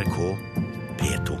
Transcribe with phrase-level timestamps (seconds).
[0.00, 0.36] NRK
[0.96, 1.36] P2.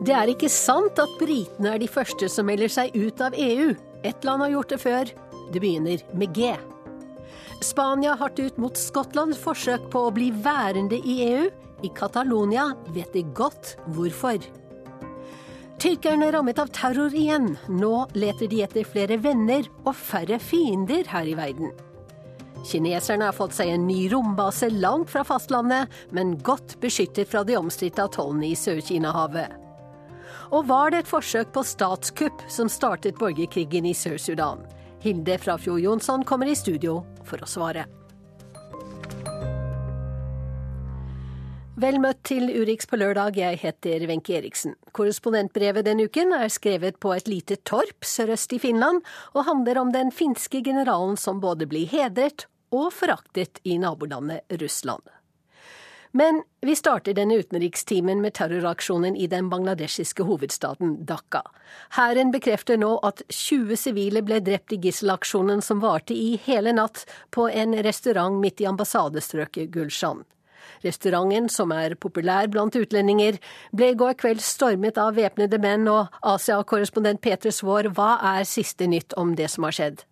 [0.00, 3.74] Det er ikke sant at britene er de første som melder seg ut av EU.
[4.00, 5.16] Ett land har gjort det før.
[5.52, 6.54] Det begynner med G.
[7.60, 11.50] Spania hardt ut mot Skottlands forsøk på å bli værende i EU.
[11.84, 14.40] I Catalonia vet de godt hvorfor.
[15.80, 17.54] Tyrkerne rammet av terror igjen.
[17.72, 21.72] Nå leter de etter flere venner og færre fiender her i verden.
[22.68, 27.56] Kineserne har fått seg en ny rombase langt fra fastlandet, men godt beskyttet fra de
[27.56, 29.56] omstridte atollene i Sør-Kina-havet.
[30.52, 34.64] Og var det et forsøk på statskupp som startet borgerkrigen i Sør-Sudan?
[35.00, 37.86] Hilde Frafjord Jonsson kommer i studio for å svare.
[41.80, 44.74] Vel møtt til Urix på lørdag, jeg heter Wenche Eriksen.
[44.92, 49.00] Korrespondentbrevet denne uken er skrevet på et lite torp sørøst i Finland,
[49.32, 55.08] og handler om den finske generalen som både blir hedret og foraktet i nabolandet Russland.
[56.12, 61.44] Men vi starter denne utenrikstimen med terroraksjonen i den bangladeshiske hovedstaden Dhaka.
[61.94, 67.04] Hæren bekrefter nå at 20 sivile ble drept i gisselaksjonen som varte i hele natt
[67.30, 70.24] på en restaurant midt i ambassadestrøket Gulshan.
[70.82, 73.38] Restauranten, som er populær blant utlendinger,
[73.76, 78.88] ble i går kveld stormet av væpnede menn, og Asia-korrespondent Peter Svaar, hva er siste
[78.88, 80.04] nytt om det som har skjedd?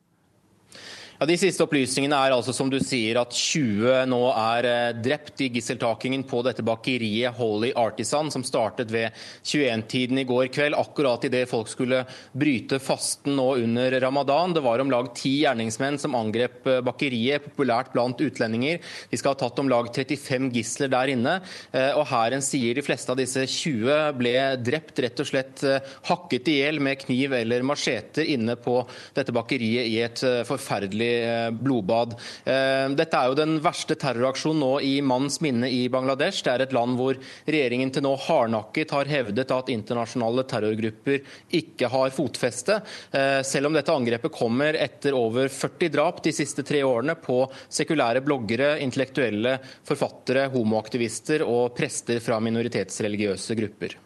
[1.19, 5.41] Ja, De siste opplysningene er altså som du sier at 20 nå er eh, drept
[5.43, 11.27] i gisseltakingen på dette bakeriet Holy Artisan, som startet ved 21-tiden i går kveld, akkurat
[11.27, 12.05] idet folk skulle
[12.39, 14.55] bryte fasten nå under ramadan.
[14.55, 18.79] Det var om lag ti gjerningsmenn som angrep eh, bakeriet, populært blant utlendinger.
[19.11, 21.35] De skal ha tatt om lag 35 gisler der inne.
[21.73, 25.67] Eh, og Hæren sier de fleste av disse 20 ble drept, rett og slett
[26.13, 28.79] hakket i hjel med kniv eller macheter inne på
[29.19, 31.08] dette bakeriet i et forferdelig
[31.53, 32.15] blodbad.
[32.45, 36.43] Eh, dette er jo den verste terroraksjonen nå i manns minne i Bangladesh.
[36.45, 41.23] Det er et land hvor regjeringen til nå hardnakket har hevdet at internasjonale terrorgrupper
[41.61, 42.81] ikke har fotfeste.
[43.13, 47.41] Eh, selv om dette angrepet kommer etter over 40 drap de siste tre årene på
[47.69, 49.59] sekulære bloggere, intellektuelle,
[49.89, 53.99] forfattere, homoaktivister og prester fra minoritetsreligiøse grupper.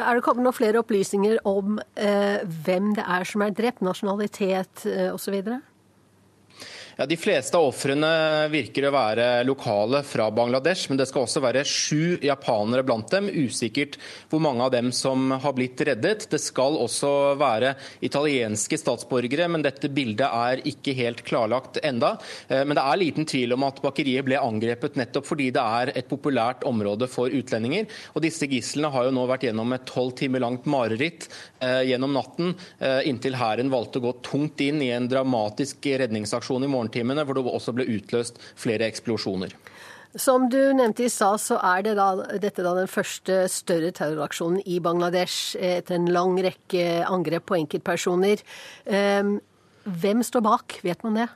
[0.00, 4.86] Er det kommet noen flere opplysninger om eh, hvem det er som er drept, nasjonalitet
[4.88, 5.36] eh, osv.?
[7.00, 8.08] Ja, De fleste av ofrene
[8.52, 13.30] virker å være lokale fra Bangladesh, men det skal også være sju japanere blant dem.
[13.32, 13.94] Usikkert
[14.28, 16.26] hvor mange av dem som har blitt reddet.
[16.28, 17.70] Det skal også være
[18.04, 22.18] italienske statsborgere, men dette bildet er ikke helt klarlagt enda.
[22.50, 25.94] Eh, men det er liten tvil om at bakeriet ble angrepet nettopp fordi det er
[25.94, 27.88] et populært område for utlendinger.
[28.12, 31.30] Og disse gislene har jo nå vært gjennom et tolv timer langt mareritt
[31.64, 36.68] eh, gjennom natten, eh, inntil hæren valgte å gå tungt inn i en dramatisk redningsaksjon
[36.68, 39.54] i morgen morgentimene, hvor det også ble utløst flere eksplosjoner.
[40.18, 42.10] Som du nevnte i stad, så er det da,
[42.42, 48.42] dette da den første større terroraksjonen i Bangladesh etter en lang rekke angrep på enkeltpersoner.
[48.90, 49.38] Ehm,
[49.86, 51.28] hvem står bak, vet man det?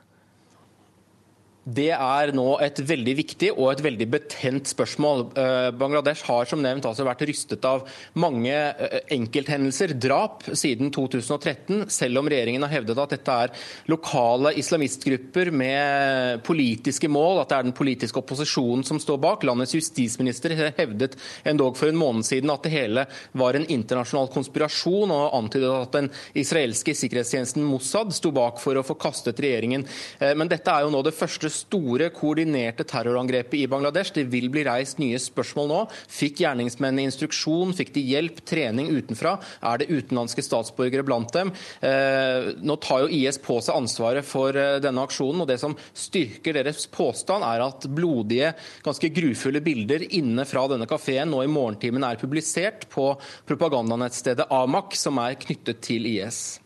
[1.65, 5.23] Det er nå et veldig viktig og et veldig betent spørsmål.
[5.33, 7.87] Eh, Bangladesh har som nevnt altså vært rystet av
[8.21, 13.53] mange eh, enkelthendelser, drap, siden 2013, selv om regjeringen har hevdet at dette er
[13.89, 19.47] lokale islamistgrupper med politiske mål, at det er den politiske opposisjonen som står bak.
[19.49, 21.17] Landets justisminister hevdet
[21.49, 25.97] endog for en måned siden at det hele var en internasjonal konspirasjon, og antydet at
[25.97, 29.89] den israelske sikkerhetstjenesten Mossad sto bak for å få kastet regjeringen.
[30.21, 34.13] Eh, men dette er jo nå det første store, koordinerte terrorangrepet i Bangladesh.
[34.15, 35.81] Det vil bli reist nye spørsmål nå.
[36.11, 37.73] Fikk gjerningsmennene instruksjon?
[37.77, 39.37] Fikk de hjelp, trening utenfra?
[39.65, 41.53] Er det utenlandske statsborgere blant dem?
[41.85, 45.77] Eh, nå tar jo IS på seg ansvaret for eh, denne aksjonen, og det som
[45.95, 48.53] styrker deres påstand, er at blodige,
[48.85, 53.11] ganske grufulle bilder inne fra denne kafeen nå i morgentimen er publisert på
[53.47, 56.59] propagandanettstedet Amak, som er knyttet til IS.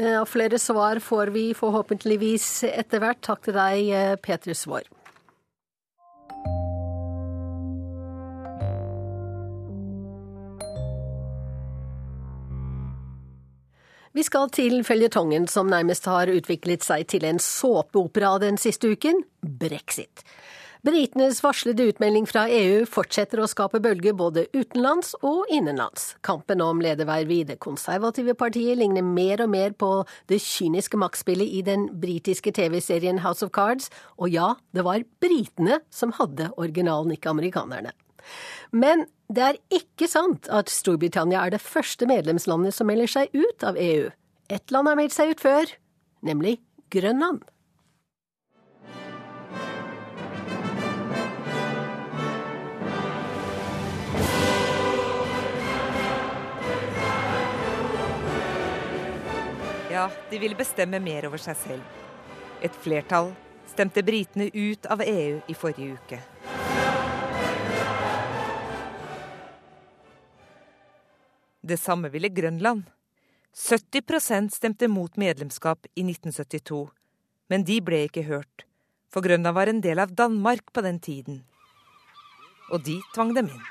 [0.00, 3.20] Eh, og flere svar får vi forhåpentligvis etter hvert.
[3.26, 4.88] Takk til deg, eh, Peter Svår.
[14.12, 19.22] Vi skal til føljetongen som nærmest har utviklet seg til en såpeopera den siste uken
[19.40, 20.24] brexit.
[20.80, 26.14] Britenes varslede utmelding fra EU fortsetter å skape bølger både utenlands og innenlands.
[26.24, 29.90] Kampen om ledervervet i det konservative partiet ligner mer og mer på
[30.32, 35.82] det kyniske maktspillet i den britiske TV-serien House of Cards, og ja, det var britene
[35.92, 37.92] som hadde originalen, ikke amerikanerne.
[38.72, 43.68] Men det er ikke sant at Storbritannia er det første medlemslandet som melder seg ut
[43.68, 44.08] av EU.
[44.48, 45.76] Ett land har meldt seg ut før,
[46.24, 46.56] nemlig
[46.88, 47.44] Grønland.
[60.00, 61.96] Ja, de ville bestemme mer over seg selv.
[62.64, 63.34] Et flertall
[63.68, 66.20] stemte britene ut av EU i forrige uke.
[71.60, 72.88] Det samme ville Grønland.
[73.52, 76.80] 70% stemte mot medlemskap i 1972,
[77.52, 78.64] men de ble ikke hørt,
[79.12, 81.42] for Grønland var en del av Danmark på den tiden.
[82.72, 83.70] Og de tvang dem inn.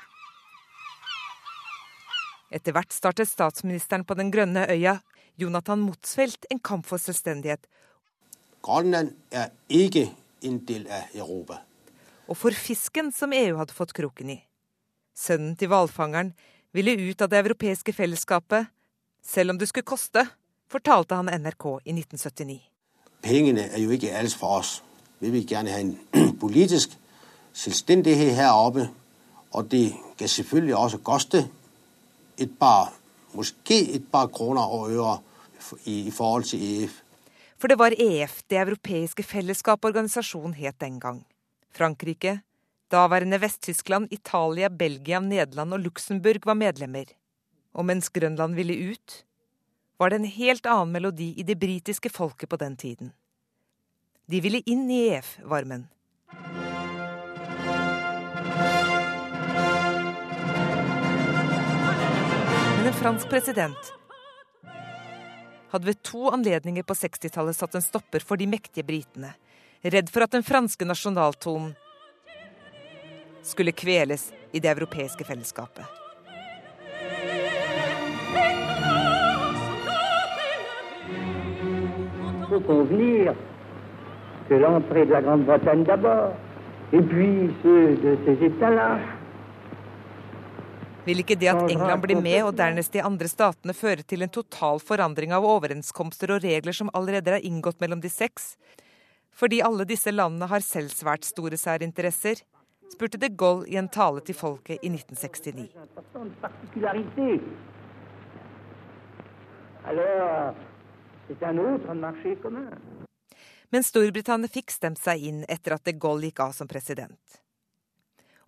[2.54, 5.00] Etter hvert startet statsministeren på den grønne øya
[5.38, 7.66] Jonathan Motsfeldt en kamp for selvstendighet.
[8.62, 10.10] Grønland er ikke
[10.42, 11.60] en del av Europa.
[12.28, 14.38] Og for fisken som EU hadde fått kroken i.
[15.16, 16.34] Sønnen til hvalfangeren
[16.72, 18.68] ville ut av det europeiske fellesskapet,
[19.22, 20.26] selv om det skulle koste,
[20.70, 22.60] fortalte han NRK i 1979.
[23.22, 24.78] Pengene er jo ikke alt for oss.
[25.20, 25.96] Vi vil gjerne ha en
[26.42, 26.94] politisk
[27.52, 28.88] selvstendighet her oppe,
[29.52, 31.48] og det kan selvfølgelig også koste
[32.38, 32.94] et par,
[33.34, 35.18] måske et par kroner og øre
[35.84, 37.00] i, i forhold til EF.
[37.60, 41.26] For det var EF, Det europeiske fellesskap organisasjonen het den gang.
[41.70, 42.40] Frankrike,
[42.90, 47.04] daværende Vest-Tyskland, Italia, Belgia, Nederland og Luxembourg var medlemmer.
[47.74, 49.24] Og mens Grønland ville ut,
[49.98, 53.12] var det en helt annen melodi i det britiske folket på den tiden.
[54.30, 55.88] De ville inn i EF-varmen.
[63.00, 63.92] Fransk president.
[65.70, 69.30] Hadde ved to anledninger på 60-tallet satt en stopper for de mektige britene,
[69.80, 71.72] redd for at den franske nasjonaltonen
[73.40, 75.86] skulle kveles i det europeiske fellesskapet.
[82.50, 83.32] faut convenir
[84.48, 86.34] que l'entrée de la Grande-Bretagne d'abord,
[86.92, 88.98] et puis ceux de ces États-là,
[91.06, 94.32] Vil ikke det at England blir med og dernest de andre statene føre til en
[94.32, 98.54] total forandring av overenskomster og regler som allerede er inngått mellom de seks?
[99.32, 102.42] Fordi alle disse landene har selv svært store særinteresser,
[102.92, 105.70] spurte de Gaulle i en tale til folket i 1969.
[105.72, 107.40] importante particularité.
[109.84, 110.54] Alors,
[111.28, 112.76] c'est un autre marché commun.
[113.70, 117.40] Men Storbritannia fikk stemt seg inn etter at de Gaulle gikk av som president.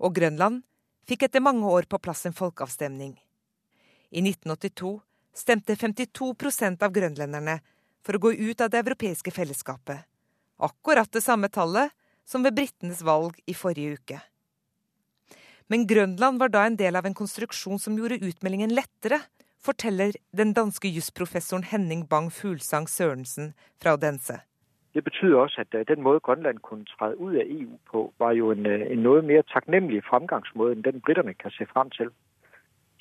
[0.03, 0.63] Og Grønland
[1.09, 3.17] fikk etter mange år på plass en folkeavstemning.
[4.11, 5.01] I 1982
[5.35, 7.61] stemte 52% av grønlenderne
[8.05, 10.05] for å gå ut av det europeiske fellesskapet.
[10.63, 11.91] Akkurat det samme tallet
[12.29, 14.21] som ved britenes valg i forrige uke.
[15.73, 19.23] Men Grønland var da en del av en konstruksjon som gjorde utmeldingen lettere,
[19.63, 24.43] forteller den danske jusprofessoren Henning Bang Fuglsang Sørensen fra Odense.
[24.95, 28.33] Det betyder også, at øh, den måde Grønland kunne træde ud af EU på, var
[28.33, 32.09] jo en, øh, en noget mere taknemmelig fremgangsmåde, end den britterne kan se frem til.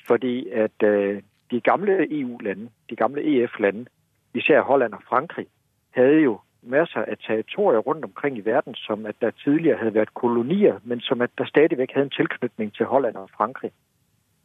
[0.06, 3.86] Fordi at øh, de gamle EU-lande, de gamle EF-lande,
[4.34, 5.46] især Holland og Frankrig,
[5.90, 10.14] havde jo masser af territorier rundt omkring i verden, som at der tidligere havde været
[10.14, 13.72] kolonier, men som at der stadigvæk havde en tilknytning til Holland og Frankrig.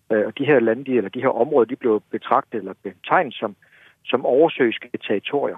[0.09, 3.55] Og de her lande, de, eller de her områder, de blev betragtet eller betegnet som,
[4.05, 5.57] som oversøiske territorier.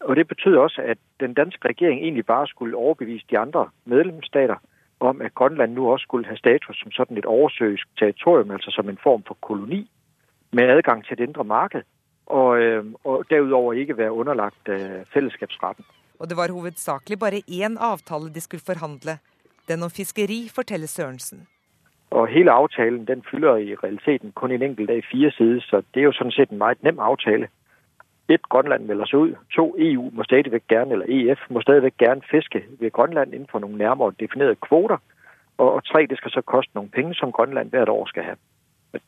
[0.00, 4.56] Og det betød også, at den danske regjering egentlig bare skulle overbevise de andre medlemsstater
[5.00, 8.88] om, at Grønland nu også skulle ha status som sådan et oversøisk territorium, altså som
[8.88, 9.90] en form for koloni,
[10.52, 11.82] med adgang til det indre marked,
[12.26, 14.68] og, øh, og derudover ikke være underlagt
[15.12, 15.84] fellesskapsretten.
[16.18, 19.18] Og det var hovedsakelig bare én avtale de skulle forhandle.
[19.68, 21.46] Den om fiskeri, forteller Sørensen.
[22.10, 26.00] Og hele avtalen den fylder i realiteten kun en enkelt af fire sider, så det
[26.00, 27.48] er jo sådan set en meget nem aftale.
[28.34, 29.32] Et, Grønland melder sig ud.
[29.56, 33.58] To, EU må stadigvæk gerne, eller EF må stadigvæk gerne fiske ved Grønland inden for
[33.58, 34.98] nogle nærmere definerede kvoter.
[35.58, 38.36] Og, og tre, det skal så koste nogle penge, som Grønland hvert år skal have.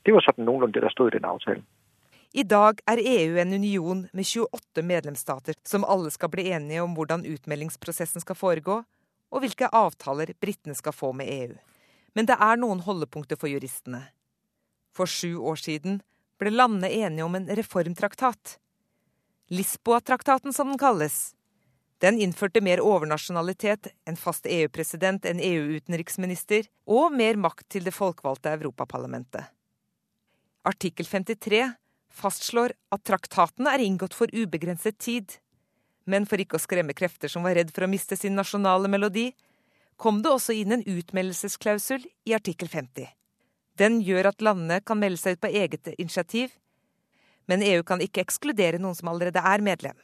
[0.07, 1.63] Det var sådan nogenlunde det, der stod i den aftale.
[2.35, 6.95] I dag er EU en union med 28 medlemsstater som alle skal bli enige om
[6.97, 8.83] hvordan utmeldingsprosessen skal foregå,
[9.31, 11.57] og hvilke avtaler britene skal få med EU.
[12.15, 14.01] Men det er noen holdepunkter for juristene.
[14.97, 16.01] For sju år siden
[16.41, 18.59] ble landene enige om en reformtraktat.
[19.53, 21.35] Lisboa-traktaten, som den kalles.
[22.01, 28.55] Den innførte mer overnasjonalitet, en fast EU-president, en EU-utenriksminister og mer makt til det folkevalgte
[28.57, 29.45] Europaparlamentet.
[30.65, 31.61] Artikkel 53
[32.13, 35.37] fastslår at traktatene er inngått for ubegrenset tid.
[36.09, 39.35] Men for ikke å skremme krefter som var redd for å miste sin nasjonale melodi,
[40.01, 43.05] kom det også inn en utmeldelsesklausul i artikkel 50.
[43.77, 46.57] Den gjør at landene kan melde seg ut på eget initiativ,
[47.51, 49.97] men EU kan ikke ekskludere noen som allerede er medlem.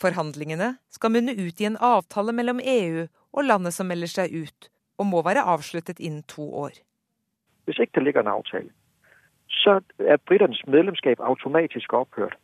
[0.00, 4.70] Forhandlingene skal munne ut i en avtale mellom EU og landet som melder seg ut,
[4.98, 6.78] og må være avsluttet innen to år.
[7.64, 8.70] Hvis ikke det ligger en avtale,
[9.48, 12.36] så er briternes medlemskap automatisk opphørt.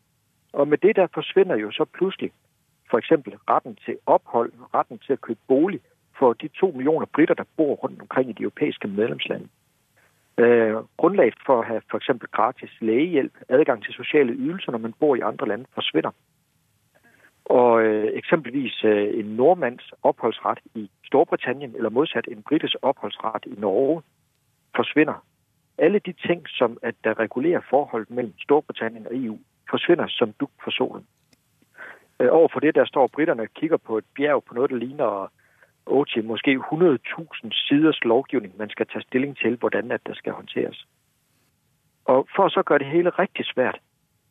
[0.53, 2.33] Og med det der forsvinner jo så plutselig
[2.91, 3.11] f.eks.
[3.51, 5.81] retten til opphold, retten til å kjøpe bolig
[6.19, 9.51] for de to millioner briter der bor rundt omkring i de europeiske medlemslandene.
[10.39, 12.11] Øh, grundlaget for å ha f.eks.
[12.33, 16.11] gratis legehjelp, adgang til sosiale ytelser når man bor i andre land, forsvinner.
[17.45, 23.61] Og øh, eksempelvis øh, en nordmanns oppholdsrett i Storbritannia, eller motsatt en britisk oppholdsrett i
[23.61, 24.03] Norge,
[24.77, 25.25] forsvinner.
[25.79, 29.39] Alle de ting som at der regulerer forholdet mellom Storbritannia og EU,
[29.71, 31.07] forsvinner som dugg for solen.
[32.21, 35.31] Overfor det der står briterne og kikker på et bjerg på noe som ligner
[35.89, 40.87] 8 måske 100.000 siders lovgivning man skal ta stilling til hvordan det skal håndteres.
[42.05, 43.81] Og For å så gjøre det hele riktig svært,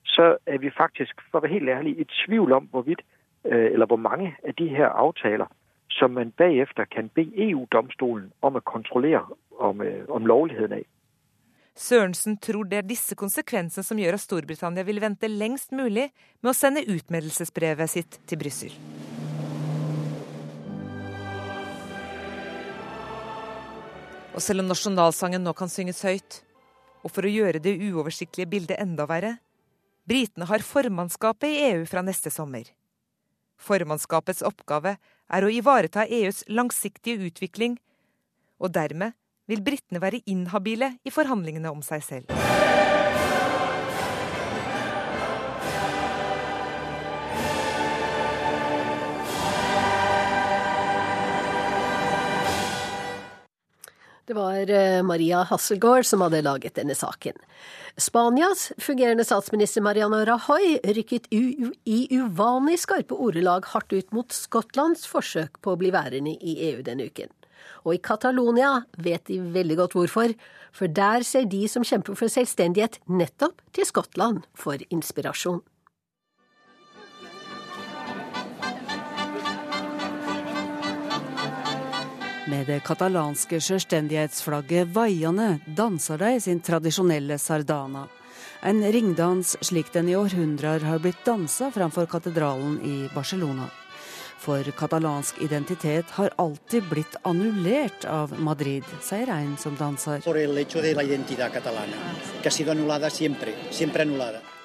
[0.05, 3.01] så er vi faktisk for å være helt ærlig, i tvivl om hvorvidt,
[3.45, 5.49] øh, eller hvor mange av de her avtaler
[5.89, 9.25] som man bagefter kan be EU-domstolen om å kontrollere
[9.59, 10.85] om, øh, om lovligheten av.
[11.75, 16.09] Sørensen tror det er disse konsekvensene som gjør at Storbritannia vil vente lengst mulig
[16.41, 18.73] med å sende utmeldelsesbrevet sitt til Brussel.
[24.37, 26.43] Og selv om nasjonalsangen nå kan synges høyt,
[27.01, 29.39] og for å gjøre det uoversiktlige bildet enda verre,
[30.05, 32.69] britene har formannskapet i EU fra neste sommer.
[33.57, 37.79] Formannskapets oppgave er å ivareta EUs langsiktige utvikling,
[38.61, 39.17] og dermed
[39.49, 42.76] vil britene være inhabile i forhandlingene om seg selv.
[54.27, 57.37] Det var eh, Maria Hasselgaard som hadde laget denne saken.
[57.95, 65.61] Spanias fungerende statsminister Mariano Rajoy rykket i uvanlig skarpe ordelag hardt ut mot Skottlands forsøk
[65.63, 67.31] på å bli værende i EU denne uken.
[67.87, 70.35] Og i Catalonia vet de veldig godt hvorfor,
[70.75, 75.63] for der ser de som kjemper for selvstendighet, nettopp til Skottland for inspirasjon.
[82.47, 88.05] Med det katalanske selvstendighetsflagget vaiende danser de sin tradisjonelle sardana.
[88.63, 93.67] En ringdans slik den i århundrer har blitt dansa framfor katedralen i Barcelona.
[94.39, 100.23] For katalansk identitet har alltid blitt annullert av Madrid, sier en som danser.
[100.23, 104.56] Por el hecho de la identidad catalana, que ha.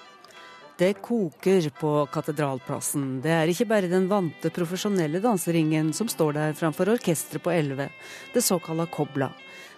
[0.82, 3.20] Det koker på Katedralplassen.
[3.22, 7.86] Det er ikke bare den vante profesjonelle danseringen som står der framfor orkesteret på elleve,
[8.34, 9.28] det såkalla kobla,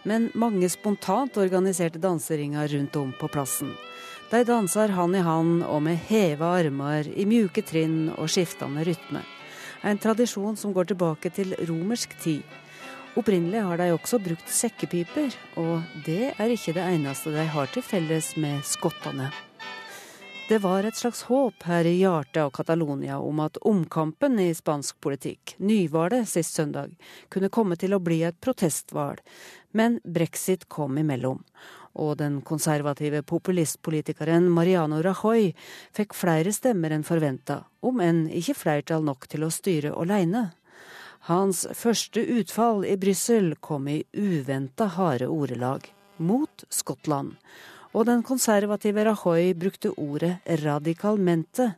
[0.08, 3.74] men mange spontant organiserte danseringer rundt om på plassen.
[4.30, 9.20] De danser hand i hand og med heva armer i mjuke trinn og skiftende rytme.
[9.84, 12.40] En tradisjon som går tilbake til romersk tid.
[13.12, 17.84] Opprinnelig har de også brukt sekkepiper, og det er ikke det eneste de har til
[17.92, 19.34] felles med skottene.
[20.48, 24.98] Det var et slags håp her i hjertet av Catalonia om at omkampen i spansk
[25.00, 26.92] politikk, nyvalget sist søndag,
[27.32, 29.22] kunne komme til å bli et protestvalg,
[29.72, 31.40] men brexit kom imellom.
[31.96, 35.54] Og den konservative populistpolitikeren Mariano Rajoy
[35.96, 40.50] fikk flere stemmer enn forventa, om enn ikke flertall nok til å styre aleine.
[41.32, 45.88] Hans første utfall i Brussel kom i uventa harde ordelag,
[46.20, 47.38] mot Skottland
[47.94, 51.74] og den konservative Rajoy brukte ordet radikalmente,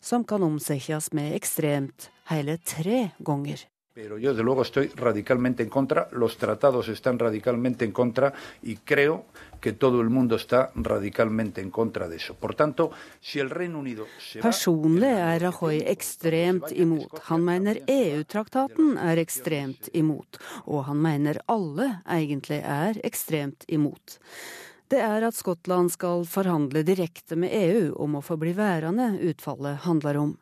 [0.00, 3.66] som kan omsettes med ekstremt hele tre ganger.
[3.98, 6.08] Pero yo, de luego, estoy radicalmente en contra.
[6.12, 9.24] Los tratados están radicalmente en contra y creo
[9.60, 12.34] que todo el mundo está radicalmente en contra de eso.
[12.34, 17.18] Por tanto, si el Reino Unido se Personlig er Rajoy ekstremt imot.
[17.26, 20.38] Han mener EU-traktaten er ekstremt imot.
[20.66, 24.20] Og han mener alle egentlig er ekstremt imot
[24.88, 29.82] det er at Skottland skal forhandle direkte med EU om å få bli værende utfallet
[29.84, 30.32] handler om.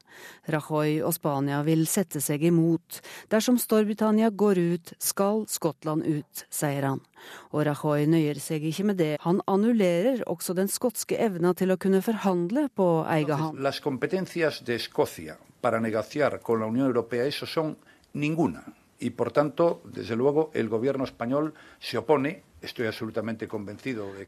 [0.52, 3.00] Rajoy og Spania vil sette seg imot.
[3.32, 7.02] Dersom Storbritannia går ut, skal Skottland ut, sier han.
[7.50, 9.12] Og Rajoy nøyer seg ikke med det.
[9.26, 12.88] Han annullerer også den skotske evna til å kunne forhandle på
[13.18, 13.62] egen hånd.
[13.66, 17.76] Las competencias de Escocia para negociar con la Unión Europea eso son
[18.12, 18.62] ninguna.
[18.98, 22.42] Y por tanto, desde luego, el gobierno español se opone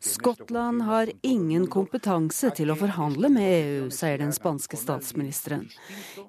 [0.01, 5.65] Skottland har ingen kompetanse til å forhandle med EU, sier den spanske statsministeren.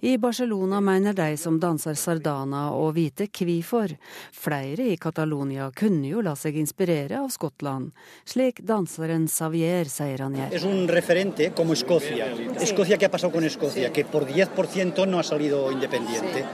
[0.02, 3.98] I Barcelona mener de som danser sardana å vite hvorfor.
[4.32, 7.92] Flere i Catalonia kunne jo la seg inspirere av Skottland,
[8.26, 10.56] slik danseren Xavier sier han gjør.
[10.56, 12.32] Es un referente como Escocia.
[12.62, 13.92] Escocia, ¿qué ha pasado con Escocia?
[13.92, 16.46] Que por 10% no ha salido independiente.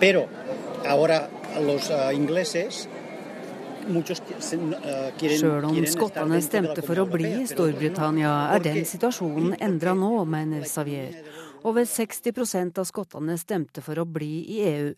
[0.00, 0.28] Pero
[0.86, 1.28] ahora
[1.60, 2.88] los uh, ingleses
[3.84, 10.64] Sjøl om skottene stemte for å bli i Storbritannia, er den situasjonen endra nå, mener
[10.68, 11.18] Savier.
[11.68, 14.88] Over 60% av skottene stemte for å bli i EU,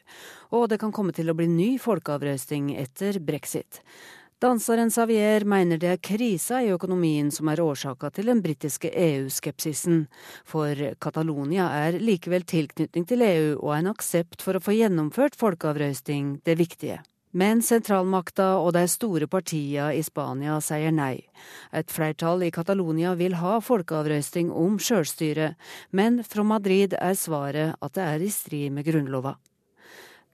[0.55, 3.83] og det kan komme til å bli ny folkeavrøsting etter brexit.
[4.37, 10.02] Danseren Xavier mener det er krisa i økonomien som er årsaka til den britiske EU-skepsisen.
[10.45, 16.35] For Catalonia er likevel tilknytning til EU og en aksept for å få gjennomført folkeavrøsting
[16.45, 16.99] det viktige.
[17.33, 21.25] Men sentralmakta og de store partiene i Spania sier nei.
[21.73, 25.55] Et flertall i Catalonia vil ha folkeavrøsting om sjølstyre,
[25.97, 29.38] men fra Madrid er svaret at det er i strid med grunnlova.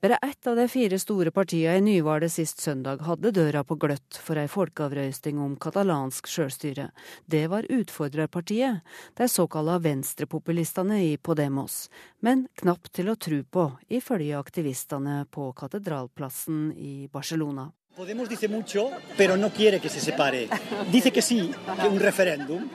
[0.03, 4.17] Bare ett av de fire store partiene i nyvalget sist søndag hadde døra på gløtt
[4.19, 6.89] for ei folkeavrøysting om katalansk sjølstyre.
[7.31, 8.81] Det var Utfordrerpartiet,
[9.15, 11.87] de såkalla venstrepopulistene i Podemos.
[12.19, 17.71] Men knapt til å tru på, ifølge aktivistene på Katedralplassen i Barcelona.
[17.95, 20.49] Podemos dice mucho, pero no quiere que se separe.
[20.91, 22.69] Dice que sí, que un referéndum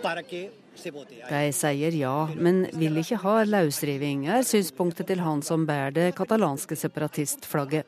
[0.00, 5.66] para que de sier ja, men vil ikke ha løsriving, er synspunktet til han som
[5.68, 7.86] bærer det katalanske separatistflagget.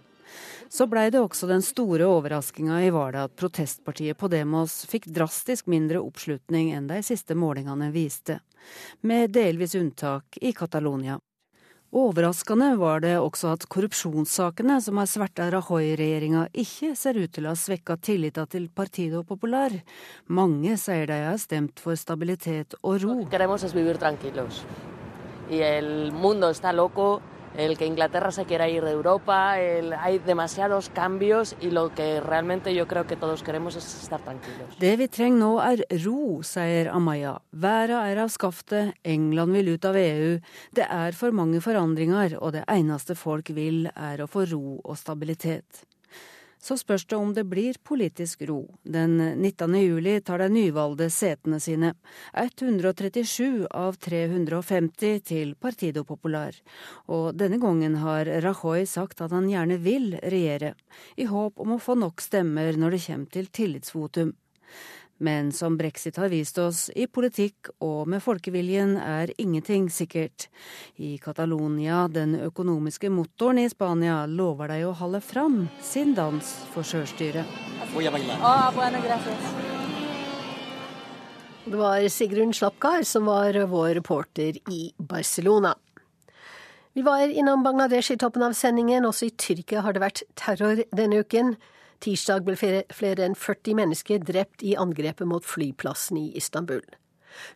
[0.69, 6.01] Så blei det også den store overraskinga i valget at protestpartiet Podemos fikk drastisk mindre
[6.03, 8.41] oppslutning enn de siste målingene viste,
[9.03, 11.21] med delvis unntak i Catalonia.
[11.95, 17.53] Overraskende var det også at korrupsjonssakene som har sverta Rajoy-regjeringa, ikke ser ut til å
[17.53, 19.71] ha svekka tillita til Partido Popular.
[20.27, 23.15] Mange sier de har stemt for stabilitet og ro.
[27.57, 32.21] El que Inglaterra se quiera ir de Europa, el, hay demasiados cambios y lo que
[32.21, 34.77] realmente yo creo que todos queremos es estar tranquilos.
[34.79, 37.37] Det vi trenger nå er ro, sier Amaya.
[37.53, 40.37] Verden er av skaftet, England vil ut av EU.
[40.75, 44.99] Det er for mange forandringer, og det eneste folk vil er å få ro og
[44.99, 45.85] stabilitet.
[46.65, 48.63] Så spørs det om det blir politisk ro.
[48.89, 49.75] Den 19.
[49.83, 51.91] juli tar de nyvalgte setene sine.
[52.33, 56.57] 137 av 350 til Partido Popular.
[57.13, 60.73] Og denne gangen har Rajoy sagt at han gjerne vil regjere,
[61.21, 64.33] i håp om å få nok stemmer når det kommer til tillitsvotum.
[65.25, 70.51] Men som brexit har vist oss, i politikk og med folkeviljen er ingenting sikkert.
[71.01, 76.85] I Catalonia, den økonomiske motoren i Spania, lover de å holde fram sin dans for
[76.85, 77.49] sjølstyret.
[81.65, 85.73] Det var Sigrun Slapkar som var vår reporter i Barcelona.
[86.93, 89.09] Vi var innom Bangladesh i toppen av sendingen.
[89.09, 91.57] Også i Tyrkia har det vært terror denne uken.
[92.03, 96.83] Tirsdag ble flere enn 40 mennesker drept i angrepet mot flyplassen i Istanbul.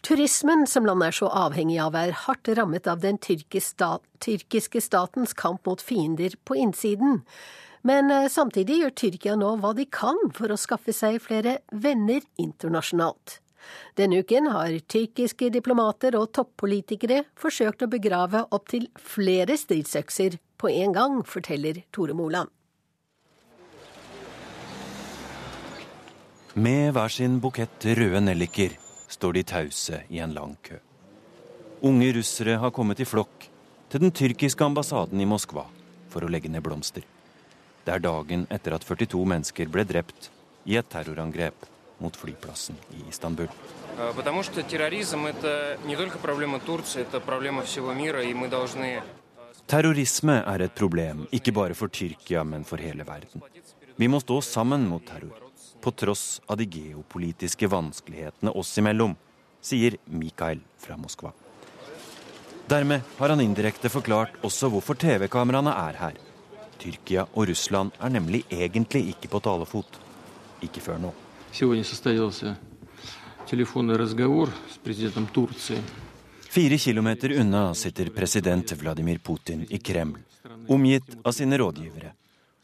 [0.02, 5.66] Turismen som landet er så avhengig av, er hardt rammet av den tyrkiske statens kamp
[5.66, 7.22] mot fiender på innsiden.
[7.86, 12.24] Men eh, samtidig gjør Tyrkia nå hva de kan for å skaffe seg flere venner
[12.40, 13.38] internasjonalt.
[13.98, 20.94] Denne uken har tyrkiske diplomater og toppolitikere forsøkt å begrave opptil flere stridsøkser på en
[20.94, 22.50] gang, forteller Tore Moland.
[26.58, 28.72] Med hver sin bukett røde nelliker
[29.06, 30.74] står de tause i en lang kø.
[31.86, 33.46] Unge russere har kommet i flokk
[33.92, 35.68] til den tyrkiske ambassaden i Moskva
[36.10, 37.06] for å legge ned blomster.
[37.86, 40.32] Det er dagen etter at 42 mennesker ble drept
[40.66, 41.68] i et terrorangrep
[42.02, 43.46] mot flyplassen i Istanbul.
[49.68, 53.46] Terrorisme er et problem ikke bare for Tyrkia, men for hele verden.
[53.94, 55.47] Vi må stå sammen mot terror
[55.80, 59.16] på tross av de geopolitiske vanskelighetene oss imellom,
[59.60, 61.32] sier Mikael fra Moskva.
[62.68, 66.18] Dermed har han indirekte forklart også hvorfor TV-kameraene er her.
[66.78, 69.96] Tyrkia og Russland er nemlig egentlig ikke på talefot.
[70.62, 71.14] Ikke før nå.
[76.48, 80.20] Fire kilometer unna sitter president Vladimir Putin i Kreml,
[80.68, 82.17] omgitt av sine rådgivere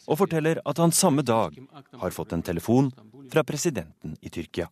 [0.07, 1.57] og forteller at han samme dag
[2.01, 2.91] har fått en telefon
[3.33, 4.69] fra presidenten i Tyrkia.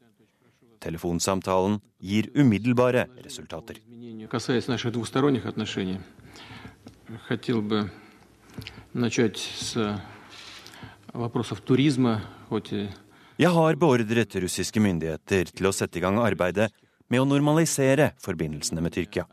[0.82, 3.78] Telefonsamtalen gir umiddelbare resultater.
[13.40, 16.70] Jeg har beordret russiske myndigheter til å sette i gang arbeidet
[17.12, 19.26] med å normalisere forbindelsene med Tyrkia.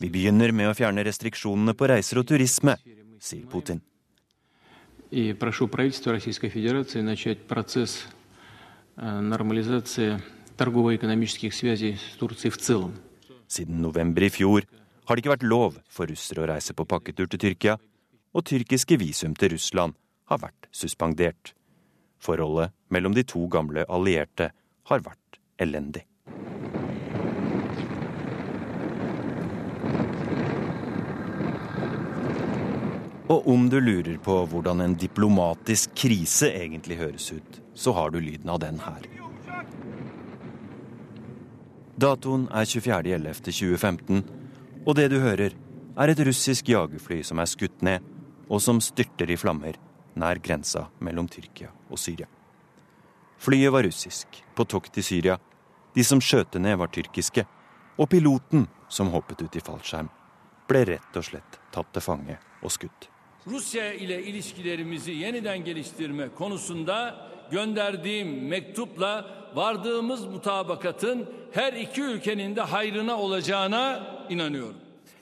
[0.00, 2.76] Vi begynner med å fjerne restriksjonene på reiser og turisme,
[3.20, 3.82] sier Putin.
[5.11, 8.07] И прошу правительство Российской Федерации начать процесс
[8.95, 10.21] нормализации
[10.57, 12.93] торгово-экономических связей с Турцией в целом.
[13.47, 14.65] Siden november i fjor
[15.05, 17.77] har det ikke vært lov for russere å reise på pakketur til Tyrkia,
[18.33, 19.93] og tyrkiske visum til Russland
[20.25, 21.53] har vært suspendert.
[22.17, 24.49] Forholdet mellom de to gamle allierte
[24.89, 26.07] har vært elendig.
[33.30, 38.18] Og om du lurer på hvordan en diplomatisk krise egentlig høres ut, så har du
[38.18, 39.06] lyden av den her.
[42.00, 44.24] Datoen er 24.11.2015,
[44.86, 45.54] og det du hører,
[46.00, 48.02] er et russisk jagerfly som er skutt ned,
[48.50, 49.78] og som styrter i flammer
[50.18, 52.26] nær grensa mellom Tyrkia og Syria.
[53.40, 55.38] Flyet var russisk, på tokt til Syria.
[55.94, 57.46] De som skjøt ned, var tyrkiske.
[58.00, 60.10] Og piloten, som hoppet ut i fallskjerm,
[60.68, 63.09] ble rett og slett tatt til fange og skutt.
[63.46, 73.18] Rusya ile ilişkilerimizi yeniden geliştirme konusunda gönderdiğim mektupla vardığımız mutabakatın her iki ülkenin de hayrına
[73.18, 74.76] olacağına inanıyorum.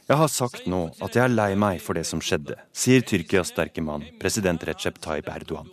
[0.09, 3.51] Jeg har sagt nå at jeg er lei meg for det som skjedde, sier Tyrkias
[3.53, 5.67] sterke mann, president Recep Tayyip Erdogan,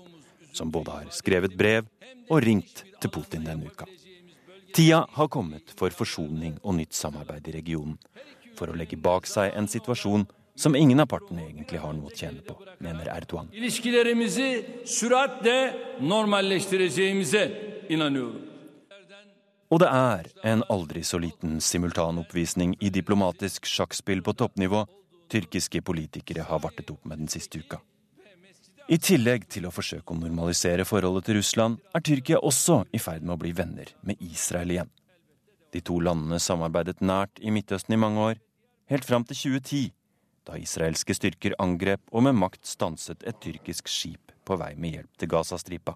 [0.54, 1.88] som både har skrevet brev
[2.30, 3.88] og ringt til Putin denne uka.
[4.74, 7.96] Tida har kommet for forsoning og nytt samarbeid i regionen,
[8.60, 12.16] for å legge bak seg en situasjon som ingen av partene egentlig har noe å
[12.16, 13.50] tjene på, mener Erdogan.
[19.74, 24.86] Og det er en aldri så liten simultanoppvisning i diplomatisk sjakkspill på toppnivå
[25.30, 27.82] tyrkiske politikere har vartet opp med den siste uka.
[28.86, 33.24] I tillegg til å forsøke å normalisere forholdet til Russland, er Tyrkia også i ferd
[33.26, 34.92] med å bli venner med Israel igjen.
[35.74, 38.42] De to landene samarbeidet nært i Midtøsten i mange år,
[38.92, 39.90] helt fram til 2010,
[40.51, 45.21] da israelske styrker angrep og med makt stanset et tyrkisk skip på vei med hjelp
[45.21, 45.95] til Gazastripa.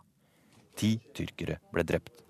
[0.78, 2.22] Ti tyrkere ble drept.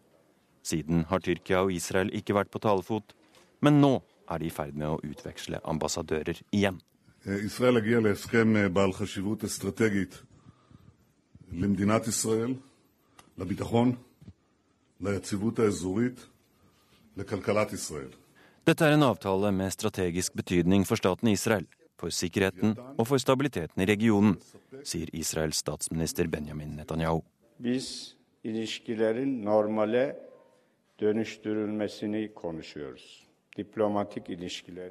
[0.64, 3.12] Siden har Tyrkia og Israel ikke vært på talefot,
[3.60, 3.98] men nå
[4.30, 6.80] er de i ferd med å utveksle ambassadører igjen.
[7.26, 10.22] ישראל הגיע להסכם בעל חשיבות אסטרטגית
[11.52, 12.54] למדינת ישראל,
[13.38, 13.96] לביטחון,
[15.00, 16.26] ליציבות האזורית,
[17.16, 18.08] לכלכלת ישראל.
[18.66, 21.66] Dette er en avtale med strategisk betydning for staten Israel
[21.99, 24.37] for sikkerheten og for stabiliteten i regionen,
[24.83, 27.23] sier Israels statsminister Benjamin Netanyahu.
[27.59, 30.19] Biz ilişkilerin normale
[30.99, 33.29] dönüştürülmesini konuşuyoruz.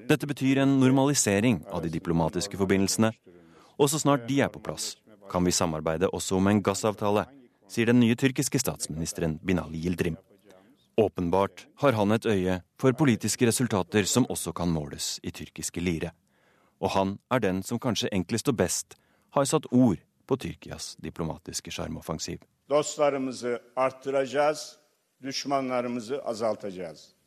[0.09, 3.13] Dette betyr en normalisering av de diplomatiske forbindelsene.
[3.79, 4.97] Og så snart de er på plass,
[5.31, 7.25] kan vi samarbeide også om en gassavtale,
[7.69, 10.17] sier den nye tyrkiske statsministeren Binali Yildirim.
[10.99, 16.11] Åpenbart har han et øye for politiske resultater som også kan måles i tyrkiske lire
[16.79, 18.99] og han er den som kanskje enklest og best
[19.37, 22.43] har satt ord på Tyrkias diplomatiske sjarmoffensiv.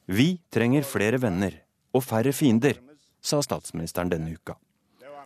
[0.08, 1.58] Vi trenger flere venner
[1.92, 2.78] og færre fiender,
[3.22, 4.56] sa statsministeren denne uka.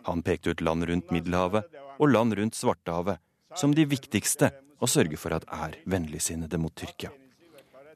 [0.06, 3.20] Han pekte ut land rundt Middelhavet og land rundt Svartehavet
[3.56, 7.12] som de viktigste å sørge for at er vennligsinnede mot Tyrkia.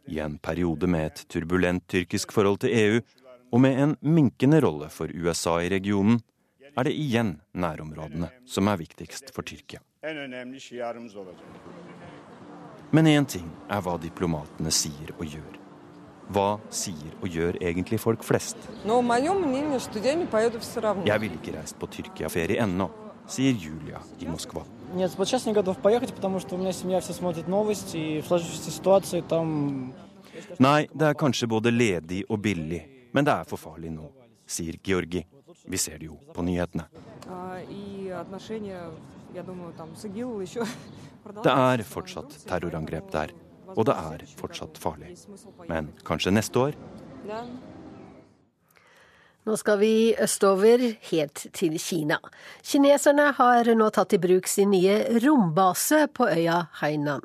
[0.08, 3.00] I en periode med et turbulent tyrkisk forhold til EU
[3.50, 6.20] og med en minkende rolle for USA i regionen,
[6.78, 9.80] er det igjen nærområdene som er viktigst for Tyrkia.
[12.90, 15.58] Men én ting er hva diplomatene sier og gjør.
[16.30, 18.56] Hva sier og gjør egentlig folk flest?
[21.10, 22.86] Jeg ville ikke reist på Tyrkia-ferie ennå,
[23.26, 24.62] sier Julia i Moskva.
[30.58, 32.80] Nei, det er kanskje både ledig og billig,
[33.12, 34.08] men det er for farlig nå,
[34.50, 35.24] sier Georgi.
[35.70, 36.86] Vi ser det jo på nyhetene.
[41.44, 43.32] Det er fortsatt terrorangrep der,
[43.76, 45.12] og det er fortsatt farlig.
[45.68, 46.78] Men kanskje neste år?
[49.50, 52.20] Nå skal vi østover, helt til Kina.
[52.62, 57.24] Kineserne har nå tatt i bruk sin nye rombase på øya Hainan.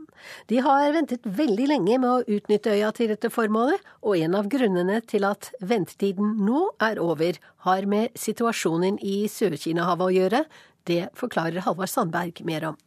[0.49, 4.49] De har ventet veldig lenge med å utnytte øya til dette formålet, og en av
[4.49, 10.43] grunnene til at ventetiden nå er over, har med situasjonen i Sør-Kina-havet å gjøre.
[10.89, 12.84] Det forklarer Halvard Sandberg mer om.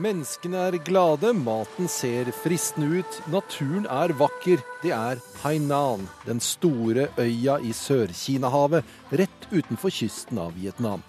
[0.00, 4.62] Menneskene er glade, maten ser fristende ut, naturen er vakker.
[4.80, 11.04] Det er Hainan, den store øya i Sør-Kina-havet, rett utenfor kysten av Vietnam.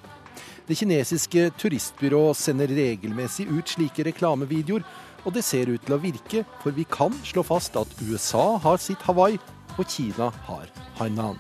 [0.68, 4.84] Det kinesiske turistbyrået sender regelmessig ut slike reklamevideoer,
[5.24, 8.84] og det ser ut til å virke, for vi kan slå fast at USA har
[8.84, 9.40] sitt Hawaii,
[9.78, 10.68] og Kina har
[11.00, 11.40] Hainan.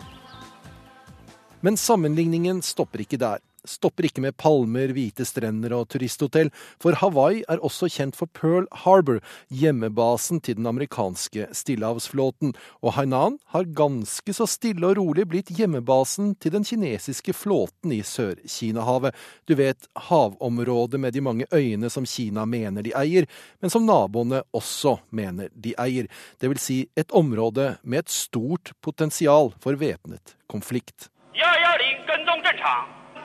[1.59, 7.43] Men sammenligningen stopper ikke der stopper ikke med palmer, hvite strender og turisthotell, for Hawaii
[7.51, 9.21] er også kjent for Pearl Harbor,
[9.53, 16.33] hjemmebasen til den amerikanske stillehavsflåten, og Hainan har ganske så stille og rolig blitt hjemmebasen
[16.41, 19.15] til den kinesiske flåten i Sør-Kina-havet.
[19.47, 23.27] Du vet, havområdet med de mange øyene som Kina mener de eier,
[23.61, 26.09] men som naboene også mener de eier.
[26.41, 31.09] Det vil si et område med et stort potensial for væpnet konflikt.
[31.33, 31.71] Ja, ja,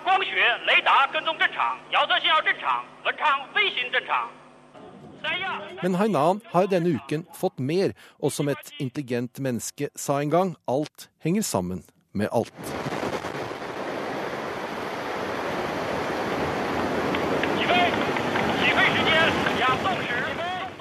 [0.06, 4.30] 光学、雷达跟踪正常，遥测信号正常，文昌微信正常。
[5.84, 11.10] Men Hainan har denne uken fått mer, og som et intelligent menneske sa en gang, alt
[11.20, 12.95] henger sammen med alt.